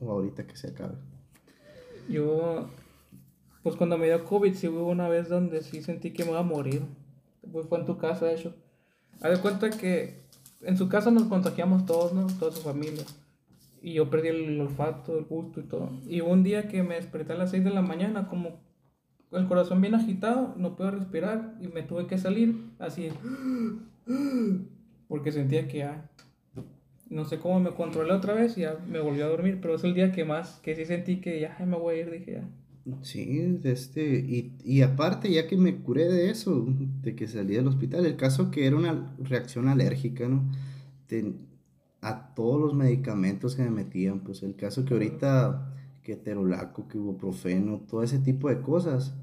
[0.00, 0.94] O ahorita que se acabe.
[2.08, 2.68] Yo,
[3.62, 6.40] pues cuando me dio COVID, sí hubo una vez donde sí sentí que me iba
[6.40, 6.82] a morir.
[7.52, 8.54] Pues fue en tu casa, de hecho.
[9.20, 10.20] Haz de cuenta que
[10.62, 12.26] en su casa nos contagiamos todos, ¿no?
[12.38, 13.04] Toda su familia.
[13.82, 15.90] Y yo perdí el olfato, el gusto y todo.
[16.06, 18.60] Y un día que me desperté a las 6 de la mañana, como
[19.32, 23.10] el corazón bien agitado, no puedo respirar y me tuve que salir así.
[25.08, 26.08] Porque sentía que ya.
[27.10, 29.84] No sé cómo me controlé otra vez y ya me volvió a dormir, pero es
[29.84, 32.48] el día que más, que sí sentí que ya me voy a ir, dije ya.
[33.02, 36.64] Sí, este, y, y aparte, ya que me curé de eso,
[37.02, 40.50] de que salí del hospital, el caso que era una reacción alérgica, ¿no?
[41.08, 41.34] De-
[42.02, 46.98] a todos los medicamentos que me metían, pues el caso que ahorita, que terolaco, que
[46.98, 49.14] ibuprofeno, todo ese tipo de cosas,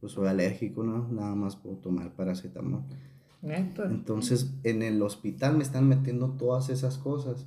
[0.00, 1.08] pues soy alérgico, ¿no?
[1.08, 2.82] Nada más puedo tomar paracetamol.
[3.40, 3.84] Neta.
[3.86, 7.46] Entonces, en el hospital me están metiendo todas esas cosas.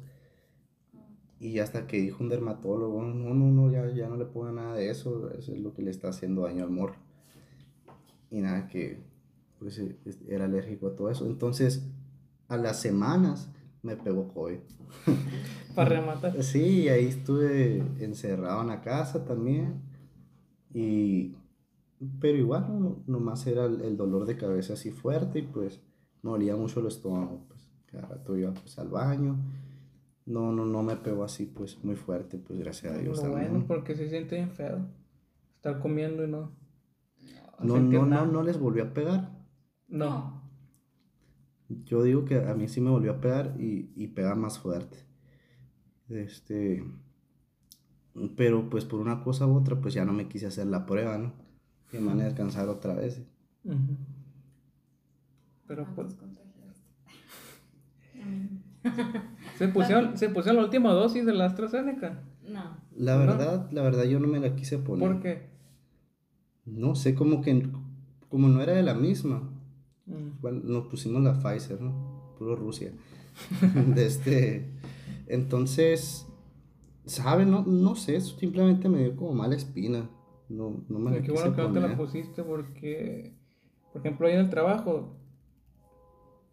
[1.39, 4.75] Y hasta que dijo un dermatólogo, no, no, no, ya, ya no le ponga nada
[4.75, 6.95] de eso, eso es lo que le está haciendo daño al morro.
[8.29, 8.99] Y nada, que
[9.59, 11.25] pues es- era alérgico a todo eso.
[11.25, 11.83] Entonces,
[12.47, 13.49] a las semanas
[13.83, 14.59] me pegó COVID.
[15.75, 16.43] Para rematar.
[16.43, 19.81] Sí, ahí estuve encerrado en la casa también.
[20.73, 21.35] Y,
[22.19, 25.81] pero igual, no, nomás era el, el dolor de cabeza así fuerte y pues
[26.21, 27.45] me dolía mucho el estómago.
[27.47, 29.37] Pues cada rato iba pues al baño.
[30.25, 33.49] No, no, no me pegó así pues muy fuerte, pues gracias a Dios Lo también.
[33.51, 34.79] bueno, porque se siente bien feo.
[35.55, 36.51] Estar comiendo y no.
[37.59, 38.25] No, sentir no, no, nada.
[38.25, 39.31] no les volvió a pegar.
[39.87, 40.40] No.
[41.85, 44.97] Yo digo que a mí sí me volvió a pegar y, y pega más fuerte.
[46.09, 46.83] Este,
[48.35, 51.17] pero pues por una cosa u otra, pues ya no me quise hacer la prueba,
[51.17, 51.33] ¿no?
[51.89, 53.21] Que me van a descansar otra vez.
[55.67, 56.13] Pero Ah, pues.
[56.15, 56.31] pues.
[59.57, 62.23] Se pusieron, se pusieron la última dosis de la AstraZeneca.
[62.47, 62.77] No.
[62.95, 63.19] La ¿No?
[63.19, 65.07] verdad, la verdad yo no me la quise poner.
[65.07, 65.49] ¿Por qué?
[66.65, 67.69] No sé, como que
[68.29, 69.50] como no era de la misma.
[70.41, 72.33] Bueno, nos pusimos la Pfizer, ¿no?
[72.37, 72.91] Puro Rusia.
[73.95, 74.71] de este.
[75.27, 76.27] Entonces,
[77.05, 77.51] ¿saben?
[77.51, 80.09] No, no sé, simplemente me dio como mala espina.
[80.49, 83.33] No, no me la Qué bueno que no te la pusiste porque,
[83.93, 85.15] por ejemplo, ahí en el trabajo,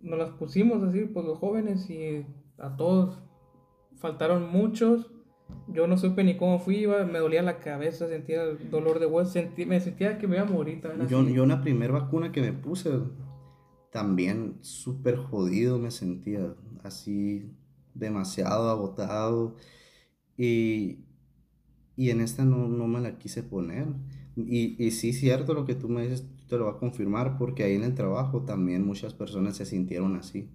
[0.00, 2.24] nos las pusimos así, pues los jóvenes y
[2.58, 3.18] a todos.
[3.96, 5.10] Faltaron muchos.
[5.66, 9.06] Yo no supe ni cómo fui, iba, me dolía la cabeza, sentía el dolor de
[9.06, 10.80] hueso, sentí- me sentía que me iba a morir.
[11.08, 12.90] Yo, yo una primera vacuna que me puse,
[13.92, 17.50] también súper jodido me sentía, así
[17.94, 19.56] demasiado agotado.
[20.38, 21.00] Y,
[21.96, 23.86] y en esta no, no me la quise poner.
[24.36, 27.64] Y, y sí, cierto lo que tú me dices, te lo voy a confirmar, porque
[27.64, 30.48] ahí en el trabajo también muchas personas se sintieron así,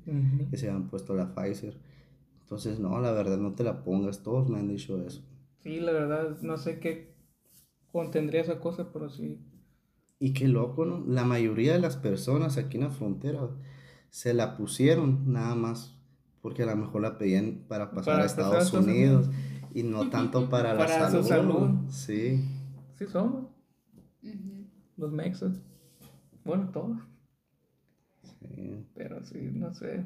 [0.50, 1.78] que se han puesto la Pfizer.
[2.42, 5.24] Entonces, no, la verdad, no te la pongas, todos me han dicho eso.
[5.64, 7.16] Sí, la verdad, no sé qué
[7.92, 9.40] contendría esa cosa, pero sí.
[10.24, 11.04] Y qué loco, ¿no?
[11.06, 13.50] La mayoría de las personas aquí en la frontera
[14.10, 15.98] se la pusieron nada más
[16.42, 19.30] porque a lo mejor la pedían para pasar Para a pasar a Estados Estados Unidos
[19.74, 21.28] y no tanto para la Para salud.
[21.28, 21.70] salud.
[21.90, 22.42] Sí,
[22.98, 23.46] Sí somos,
[24.98, 25.62] los mexas.
[26.46, 26.98] Bueno, todos.
[28.40, 28.86] sí.
[28.94, 30.06] Pero sí, no sé.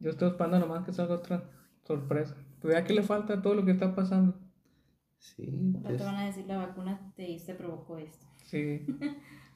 [0.00, 1.44] Yo estoy esperando nomás que salga otra
[1.86, 2.36] sorpresa.
[2.60, 4.34] Pues ya que le falta a todo lo que está pasando.
[5.18, 8.27] Sí, No te van a decir la vacuna te, te provocó esto.
[8.48, 8.80] Sí.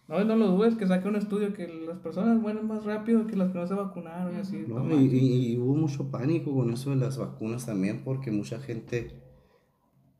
[0.08, 3.36] No, no lo dudes que saque un estudio que las personas mueren más rápido que
[3.36, 4.64] las que no se vacunaron y así.
[4.68, 5.22] no, no y, manches.
[5.22, 9.12] y- y hubo mucho pánico con eso de las vacunas también porque mucha gente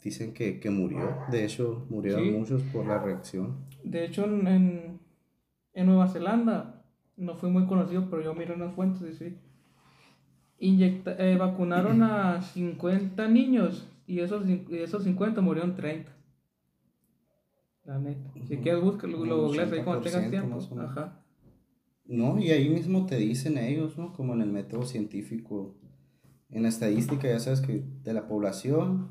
[0.03, 1.17] dicen que, que murió.
[1.31, 2.31] De hecho, murieron Sí.
[2.31, 3.57] muchos por la reacción.
[3.85, 5.01] De hecho, en, en,
[5.75, 6.83] en Nueva Zelanda,
[7.19, 9.37] no fui muy conocido, pero yo miré unas fuentes y sí.
[10.59, 16.11] Inyecta, eh, vacunaron a 50 niños y esos, y esos 50 murieron 30.
[17.85, 18.31] La neta.
[18.47, 18.63] Si Ujú.
[18.63, 20.81] quieres, búscalo, lo googleas ahí cuando tengas 80% tiempo.
[20.81, 21.25] Ajá.
[22.05, 24.13] No, y ahí mismo te dicen ellos, ¿no?
[24.13, 25.77] Como en el método científico,
[26.51, 29.11] en la estadística, ya sabes que de la población,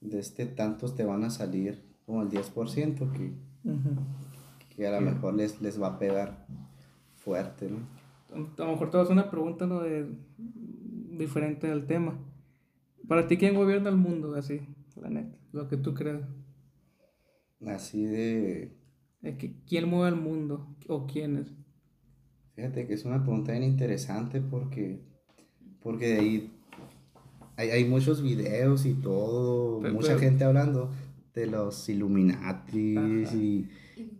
[0.00, 3.34] de este tantos te van a salir como el 10% que,
[4.74, 5.14] que a lo Sí.
[5.14, 6.46] mejor les, les va a pegar
[7.14, 7.78] fuerte, ¿no?
[8.34, 9.80] A lo mejor te vas a una pregunta ¿no?
[9.80, 10.06] de,
[10.38, 12.18] diferente del tema.
[13.06, 14.34] Para ti, ¿quién gobierna el mundo?
[14.34, 14.60] Así,
[14.96, 16.22] la neta, lo que tú creas.
[17.66, 18.76] Así de...
[19.20, 20.66] De que, ¿Quién mueve el mundo?
[20.88, 21.46] ¿O quiénes?
[22.56, 25.00] Fíjate que es una pregunta bien interesante porque,
[25.80, 26.52] porque de ahí
[27.56, 30.90] hay, hay muchos videos y todo, Pero- mucha pero- gente hablando
[31.34, 33.36] de los Illuminatis Ajá.
[33.36, 33.70] y,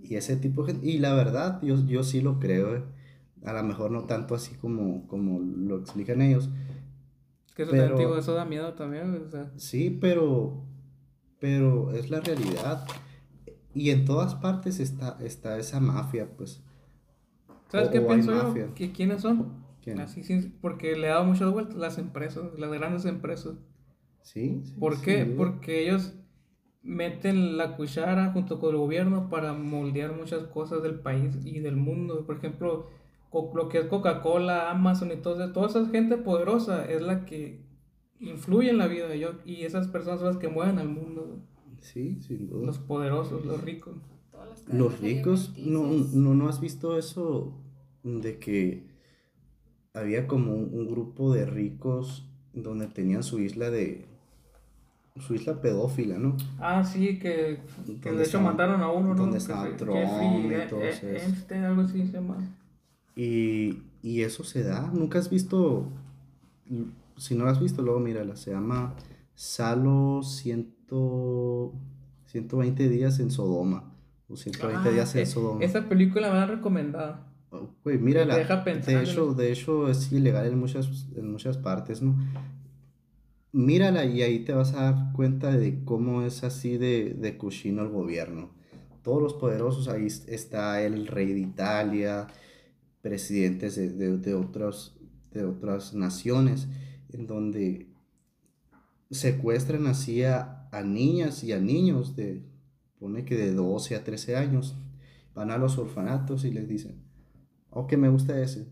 [0.02, 0.86] y ese tipo de gente.
[0.88, 2.82] Y la verdad, yo, yo sí lo creo, eh.
[3.44, 6.48] A lo mejor no tanto así como, como lo explican ellos.
[7.56, 9.24] Que eso, Pero- digo, eso da miedo también.
[9.26, 10.64] O sea, Sí, pero,
[11.40, 12.86] pero es la realidad.
[13.74, 16.62] Y en todas partes está, está esa mafia, pues.
[17.68, 18.44] ¿Sabes O- qué o pienso yo?
[18.44, 18.74] mafia.
[18.74, 19.64] ¿Que ¿Quiénes son?
[19.82, 19.98] ¿Quién?
[20.00, 20.22] Así,
[20.60, 23.54] porque le he dado muchas vueltas las empresas, las grandes empresas.
[24.22, 25.24] Sí, sí, ¿Por qué?
[25.24, 26.14] Porque ellos
[26.82, 31.76] meten la cuchara junto con el gobierno para moldear muchas cosas del país y del
[31.76, 32.24] mundo.
[32.26, 32.88] Por ejemplo,
[33.32, 37.64] lo que es Coca-Cola, Amazon y todo eso, toda esa gente poderosa es la que
[38.20, 41.40] influye en la vida de yo y esas personas son las que mueven al mundo.
[41.82, 42.66] Sí, sin duda.
[42.66, 43.94] Los poderosos, los ricos.
[44.72, 47.52] Los ricos, no, no, no has visto eso
[48.02, 48.86] de que
[49.94, 54.06] había como un, un grupo de ricos donde tenían su isla de
[55.20, 56.36] su isla pedófila, ¿no?
[56.58, 59.22] Ah, sí, que, de hecho estaban- mataron a uno, ¿no?
[59.22, 61.16] donde estaba Trump y E- E-.
[61.16, 62.38] Epstein, algo así se llama.
[63.14, 64.90] Y, y eso se da.
[64.92, 65.86] ¿Nunca has visto?
[67.18, 68.36] Si no lo has visto, luego mírala.
[68.36, 68.94] Se llama
[69.34, 70.74] Salo 100,
[72.26, 73.94] 120 días en Sodoma.
[74.28, 75.64] O 120 Ah, días en Sodoma.
[75.64, 77.18] Esa película me la han recomendado.
[77.50, 78.36] Oh, Güey, mírala.
[78.36, 78.62] Deja.
[78.64, 82.16] De hecho, de hecho es ilegal en muchas, en muchas partes, ¿no?
[83.52, 87.82] Mírala y ahí te vas a dar cuenta de cómo es así de, de cochino
[87.82, 88.50] el gobierno.
[89.02, 92.28] Todos los poderosos, ahí es- está el rey de Italia,
[93.02, 94.96] presidentes de, de, de otros,
[95.32, 96.68] de otras naciones,
[97.12, 97.88] en donde
[99.10, 102.44] secuestran así a, a niñas y a niños de,
[102.98, 104.76] pone que de 12 a 13 años,
[105.34, 107.02] van a los orfanatos y les dicen,
[107.70, 108.68] oh, que me gusta ese.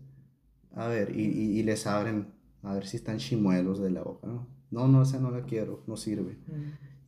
[0.73, 2.27] A ver, y, y, y les abren,
[2.63, 4.47] a ver si están chimuelos de la boca, ¿no?
[4.71, 6.37] No, no, esa no la quiero, no sirve.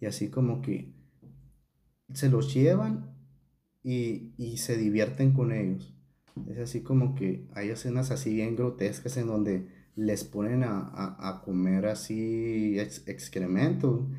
[0.02, 0.94] Y así como que
[2.14, 3.16] se los llevan
[3.84, 5.94] y, y se divierten con ellos.
[6.50, 11.30] Es así como que hay escenas así bien grotescas en donde les ponen a, a,
[11.30, 14.10] a comer así ex- excremento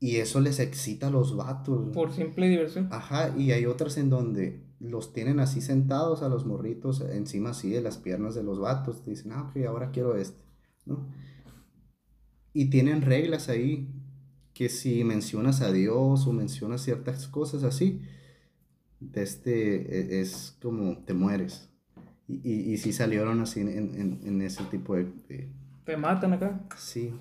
[0.00, 1.92] y eso les excita a los vatos.
[1.94, 2.88] Por simple diversión.
[2.92, 7.70] Ajá, y hay otras en donde los tienen así sentados a los morritos encima así
[7.70, 9.02] de las piernas de los vatos.
[9.02, 10.40] Te dicen, ah, ok, ahora quiero este,
[10.86, 11.06] ¿no?
[12.52, 13.88] Y tienen reglas ahí
[14.54, 18.00] que si mencionas a Dios o mencionas ciertas cosas así,
[19.00, 21.68] de este e- es como te mueres.
[22.26, 25.48] Y, y, y sí salieron así en, en, en ese tipo de, de-
[25.84, 26.60] Te matan acá.
[26.76, 27.14] Sí.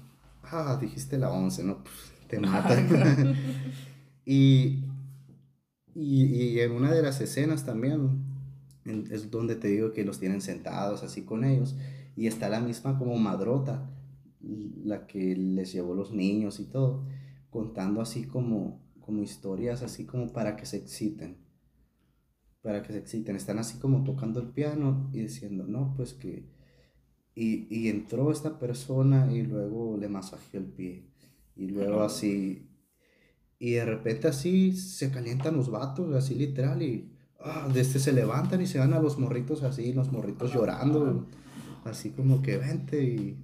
[0.43, 1.83] Ah, dijiste la 11, ¿no?
[1.83, 3.35] Pff, Te matan.
[4.25, 4.83] y,
[5.95, 8.25] y, y en una de las escenas también
[9.11, 11.75] es donde te digo que los tienen sentados así con ellos.
[12.15, 13.89] Y está la misma como madrota,
[14.83, 17.05] la que les llevó los niños y todo,
[17.49, 21.37] contando así como, como historias así como para que se exciten.
[22.61, 23.35] Para que se exciten.
[23.35, 26.45] Están así como tocando el piano y diciendo, no, pues que
[27.35, 31.05] y, y entró esta persona y luego le masajeó el pie.
[31.57, 32.67] Y luego así.
[33.59, 36.81] Y de repente así se calientan los vatos, así literal.
[36.81, 40.53] Y ah, de este se levantan y se van a los morritos así, los morritos
[40.53, 41.25] llorando.
[41.85, 43.43] Así como que vente y.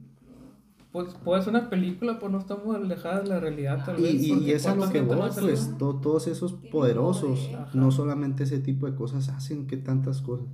[0.92, 4.14] Pues puede ser una película, pues no estamos alejadas de la realidad tal Y, vez.
[4.14, 7.56] y, y es a lo ¿cuánta que voy, pues to- todos esos poderosos, poder.
[7.56, 7.72] Ajá.
[7.74, 10.46] no solamente ese tipo de cosas hacen, que tantas cosas.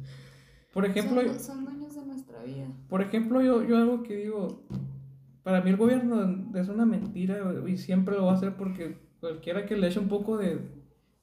[0.74, 2.68] Por ejemplo, son, son dueños de nuestra vida.
[2.88, 4.64] Por ejemplo, yo, yo algo que digo,
[5.50, 9.66] para mí el gobierno es una mentira y siempre lo va a hacer porque cualquiera
[9.66, 10.60] que le eche un poco de,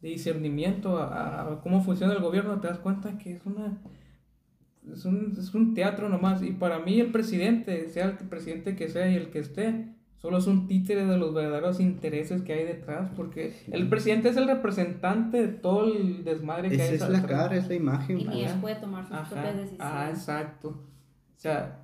[0.01, 3.79] de discernimiento a, a cómo funciona el gobierno te das cuenta que es una
[4.93, 8.89] es un, es un teatro nomás y para mí el presidente, sea el presidente que
[8.89, 12.65] sea y el que esté, solo es un títere de los verdaderos intereses que hay
[12.65, 17.13] detrás porque el presidente es el representante de todo el desmadre que hay Esa es
[17.13, 18.21] la cara, es la imagen.
[18.21, 19.31] Y él puede tomar sus Ajá.
[19.31, 19.93] propias decisiones.
[19.93, 20.69] Ah, exacto.
[20.69, 21.83] O sea,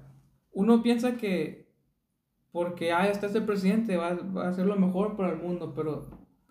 [0.52, 1.61] uno piensa que
[2.52, 6.06] porque ah, está este presidente va, va a hacer lo mejor para el mundo, pero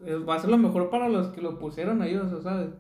[0.05, 2.71] eh, va a ser lo mejor para los que lo pusieron a ellos, ¿sabes?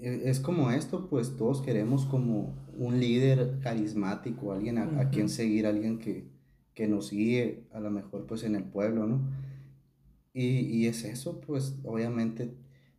[0.00, 5.10] E- Es como esto, pues todos queremos como un líder carismático, alguien a, a Ujú.
[5.10, 6.26] quien seguir, alguien que,
[6.74, 9.20] que nos guíe, a lo mejor pues en el pueblo, ¿no?
[10.34, 12.54] Y, y es eso, pues, obviamente.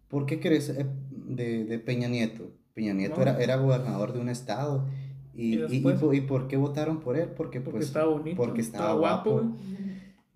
[0.07, 2.51] ¿Por qué crees eh, de, de Peña Nieto?
[2.73, 3.21] Peña Nieto No.
[3.23, 4.87] era, era gobernador de un estado.
[5.35, 7.29] Y, Y y, y por qué votaron por él?
[7.35, 8.37] Porque, Porque pues, estaba bonito.
[8.37, 9.55] porque estaba guapo.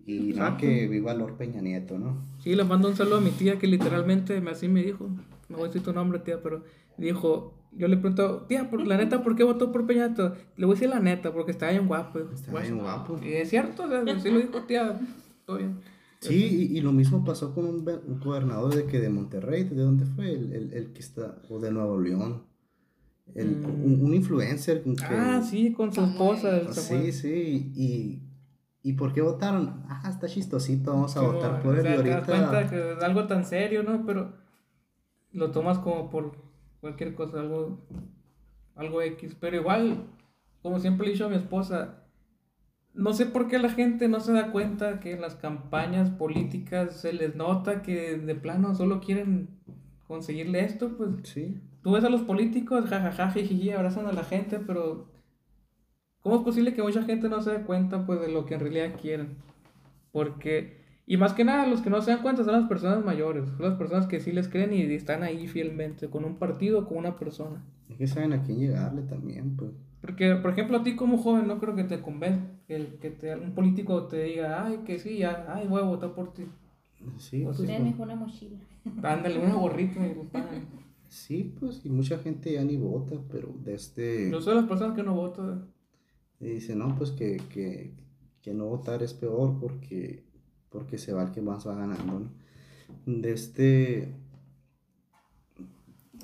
[0.06, 2.16] Y no, que viva Lord Peña Nieto, ¿no?
[2.38, 5.08] Sí, le mando un saludo a mi tía que literalmente me- así me dijo.
[5.48, 6.64] No voy a decir tu nombre, tía, pero
[6.96, 7.54] dijo.
[7.72, 10.34] Yo le pregunto, tía, por, la neta, ¿por qué votó por Peña Nieto?
[10.56, 12.18] Le voy a decir la neta, porque estaba bien guapo.
[12.20, 13.20] Estaba Pues, bien guapo.
[13.22, 14.98] Y es cierto, o sea, sí lo dijo tía.
[15.44, 15.78] Todo bien.
[16.20, 19.76] Sí, y, y lo mismo pasó con un, un gobernador de que de Monterrey, ¿de
[19.82, 20.32] dónde fue?
[20.32, 22.42] El, el, el que está, o de Nuevo León.
[23.34, 23.84] El, Mm.
[23.84, 24.94] un, un influencer que...
[25.10, 26.56] Ah, sí, con su esposa.
[26.56, 28.22] el Sí, sí, y,
[28.82, 29.82] y ¿por qué votaron?
[29.88, 31.82] Ah, está chistosito, vamos a Sí, votar por o él.
[31.82, 34.04] sea, y te das cuenta que es algo tan serio, ¿no?
[34.06, 34.32] Pero
[35.32, 36.36] lo tomas como por
[36.80, 37.86] cualquier cosa, algo,
[38.74, 39.36] algo X.
[39.38, 40.04] Pero igual,
[40.62, 42.04] como siempre le he dicho a mi esposa,
[42.94, 47.00] no sé por qué la gente no se da cuenta que en las campañas políticas
[47.00, 49.48] se les nota que de plano solo quieren
[50.08, 54.58] conseguirle esto, pues sí, tú ves a los políticos, jajaja, jijiji, abrazan a la gente,
[54.58, 55.06] pero
[56.22, 58.60] ¿cómo es posible que mucha gente no se dé cuenta pues de lo que en
[58.60, 59.36] realidad quieren?
[60.12, 63.48] Porque, y más que nada, los que no se dan cuenta son las personas mayores,
[63.48, 66.86] son las personas que sí les creen y están ahí fielmente, con un partido o
[66.86, 67.64] con una persona.
[67.88, 69.72] es que saben a quién llegarle también, pues.
[70.00, 73.34] Porque, por ejemplo, a ti como joven no creo que te convenza el que te,
[73.34, 76.44] un político te diga, ay, que sí, ya, ay, voy a votar por ti.
[77.16, 77.66] Sí, Pues sí.
[77.98, 78.58] Una mochila.
[79.02, 80.00] Ándale, una gorrita.
[81.08, 84.30] Sí, pues, y mucha gente ya ni vota, pero de este...
[84.30, 85.66] Yo soy las personas que no voto.
[86.40, 87.94] Y dice, no, pues que, que,
[88.42, 90.24] que no votar es peor porque,
[90.68, 92.30] porque se va el que más va ganando, ¿no?
[93.06, 94.14] De este...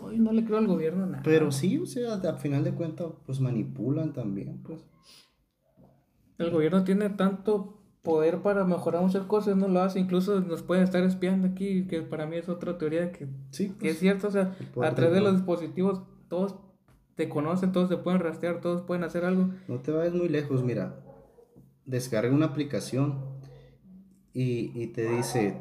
[0.00, 1.22] Hoy no le creo al gobierno nada.
[1.22, 4.80] Pero sí, o sea, al final de cuentas, pues manipulan también, pues.
[6.38, 10.84] El gobierno tiene tanto poder para mejorar muchas cosas, no lo hace, incluso nos pueden
[10.84, 14.28] estar espiando aquí, que para mí es otra teoría que, Sí, que pues, es cierto,
[14.28, 15.38] o sea, a través de los no.
[15.38, 16.54] dispositivos todos
[17.16, 19.50] te conocen, todos te pueden rastrear, todos pueden hacer algo.
[19.68, 21.00] No te vayas muy lejos, mira.
[21.86, 23.20] Descarga una aplicación
[24.32, 25.60] y, y te dice,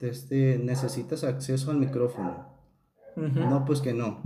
[0.00, 2.46] este, necesitas acceso al micrófono.
[3.16, 4.20] No, pues que no.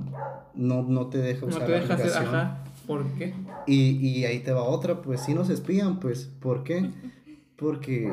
[0.55, 3.35] No, no te deja No usar te la deja hacer, ajá, ¿por qué?
[3.69, 6.91] Y, y ahí te va otra, pues si nos espían, pues, ¿por qué?
[7.57, 8.13] Porque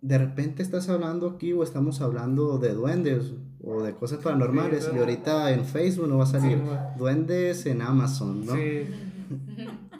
[0.00, 3.32] de repente estás hablando aquí o estamos hablando de duendes
[3.62, 7.64] o de cosas paranormales Sí, y ahorita en Facebook no va a salir Sí, duendes
[7.66, 8.54] en Amazon, ¿no?
[8.54, 8.82] Sí,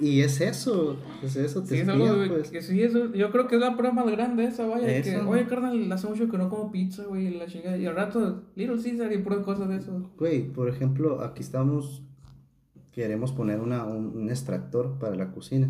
[0.00, 2.50] Y es eso, es eso, te sí, es espían, algo pues.
[2.50, 5.28] que sí, eso, yo creo que es la prueba más grande esa, vaya, que, Eso.
[5.28, 8.42] oye, carnal, hace mucho que no como pizza, güey, y la chingada, y al rato,
[8.56, 10.10] Little Caesar y puras cosas de eso.
[10.18, 12.02] Güey, por ejemplo, aquí estamos,
[12.94, 15.68] queremos poner una, un, un extractor para la cocina.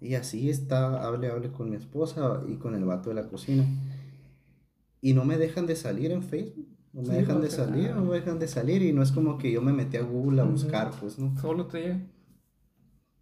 [0.00, 3.64] Y así está, hable, hable con mi esposa y con el vato de la cocina.
[5.02, 6.66] Y no me dejan de salir en Facebook.
[6.92, 7.96] No me Sí, dejan no de salir, nada.
[7.96, 8.82] no me dejan de salir.
[8.82, 10.52] Y no es como que yo me metí a Google a Ujú.
[10.52, 11.32] buscar, pues, ¿no?
[11.40, 12.00] Solo te llega.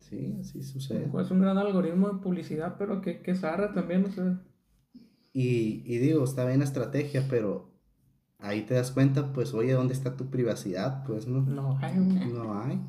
[0.01, 1.05] Sí, así sucede.
[1.21, 4.41] Es un gran algoritmo de publicidad, pero que, que zarra también, o sea.
[5.33, 7.68] Y, y digo, está bien la estrategia, pero
[8.39, 11.05] ahí te das cuenta, pues, oye, ¿dónde está tu privacidad?
[11.05, 11.43] Pues, ¿no?
[11.43, 12.33] No, ay, güey.
[12.33, 12.81] No hay.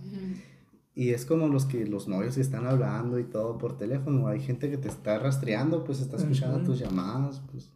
[0.96, 4.28] Y es como los que los novios que están hablando y todo por teléfono.
[4.28, 7.72] Hay gente que te está rastreando, pues está escuchando tus llamadas, pues.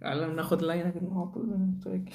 [0.00, 2.12] Habla una hotline no, pues no estoy aquí.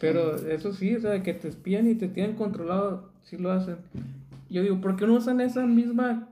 [0.00, 3.76] Pero eso sí, o sea, que te espían y te tienen controlado, sí lo hacen.
[4.50, 6.28] Yo digo, ¿por qué no usan esa misma,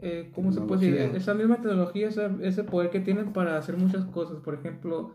[0.00, 1.16] eh, ¿cómo se puede decir?
[1.16, 4.38] Esa misma tecnología, esa- ese poder que tienen para hacer muchas cosas.
[4.40, 5.14] Por ejemplo,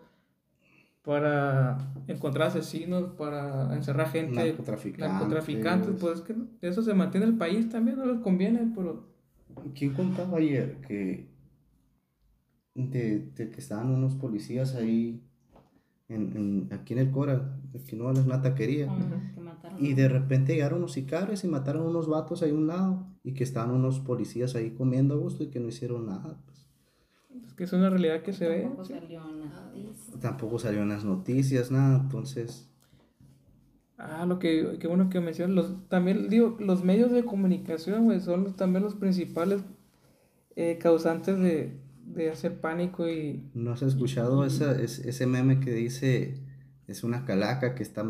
[1.03, 1.77] para
[2.07, 5.09] encontrar asesinos, para encerrar gente, Narcotraficantes.
[5.19, 5.95] narcotraficantes.
[5.99, 9.11] Pues es que eso se mantiene el país también, no les conviene, pero...
[9.75, 11.27] ¿Quién contaba ayer que
[12.75, 15.21] de, de que estaban unos policías ahí
[16.09, 18.87] en, en- aquí en el Cora, aquí no es una taquería?
[19.79, 23.33] Y de repente llegaron unos sicarios y mataron unos vatos ahí a un lado y
[23.33, 26.37] que estaban unos policías ahí comiendo a gusto y que no hicieron nada.
[26.45, 26.67] Pues.
[27.45, 28.61] Es que es una realidad que se ve.
[28.63, 28.93] Tampoco sí.
[28.93, 30.19] salió en las noticias.
[30.21, 32.69] Tampoco salieron las noticias, nada, entonces...
[33.97, 38.19] Ah, lo que, que bueno que mencionas, los, también digo, los medios de comunicación, güey,
[38.19, 39.61] son los- también los principales
[40.55, 43.49] eh, causantes de, de hacer pánico y...
[43.53, 46.42] ¿No has escuchado esa, es- ese meme que dice,
[46.93, 48.05] es una calaca que está,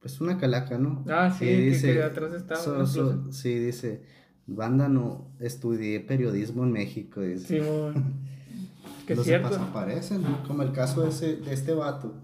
[0.00, 1.04] pues una calaca, ¿no?
[1.08, 4.02] Ah, sí, que- que atrás estaba so- so- sí, dice,
[4.46, 7.60] banda no, estudié periodismo en México, dice.
[7.60, 7.66] Sí,
[9.06, 9.50] que Los cierto.
[9.50, 12.14] demás aparecen, como el caso de, ese, de este vato,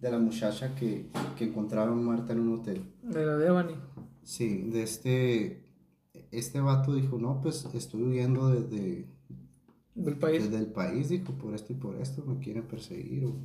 [0.00, 1.06] de la muchacha que,
[1.36, 2.82] que encontraron muerta en un hotel.
[3.02, 3.74] De la Devani.
[4.22, 5.64] Sí, de este,
[6.30, 9.06] este vato dijo, no, pues estoy huyendo de, de,
[9.94, 10.44] del país.
[10.44, 13.24] Desde el país dijo, por esto y por esto me quieren perseguir.
[13.26, 13.36] o-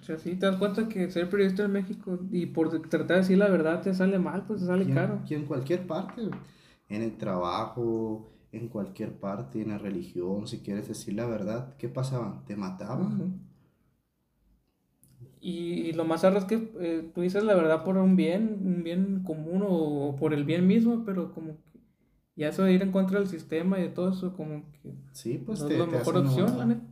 [0.00, 3.16] O sea, sí, te das cuenta que ser periodista en México y por tratar de
[3.16, 5.20] decir la verdad te sale mal, pues te sale Y en- caro.
[5.28, 6.22] y en cualquier parte,
[6.88, 11.88] en el trabajo, en cualquier parte, en la religión, si quieres decir la verdad, ¿qué
[11.88, 12.42] pasaba?
[12.46, 13.40] Te mataban.
[15.40, 18.60] Y, y lo más raro es que eh, tú dices la verdad por un bien,
[18.64, 21.80] un bien común o, o por el bien mismo, pero como que
[22.36, 25.38] ya eso de ir en contra del sistema y de todo eso, como que Sí,
[25.46, 26.82] pues no te, es la mejor opción, la neta.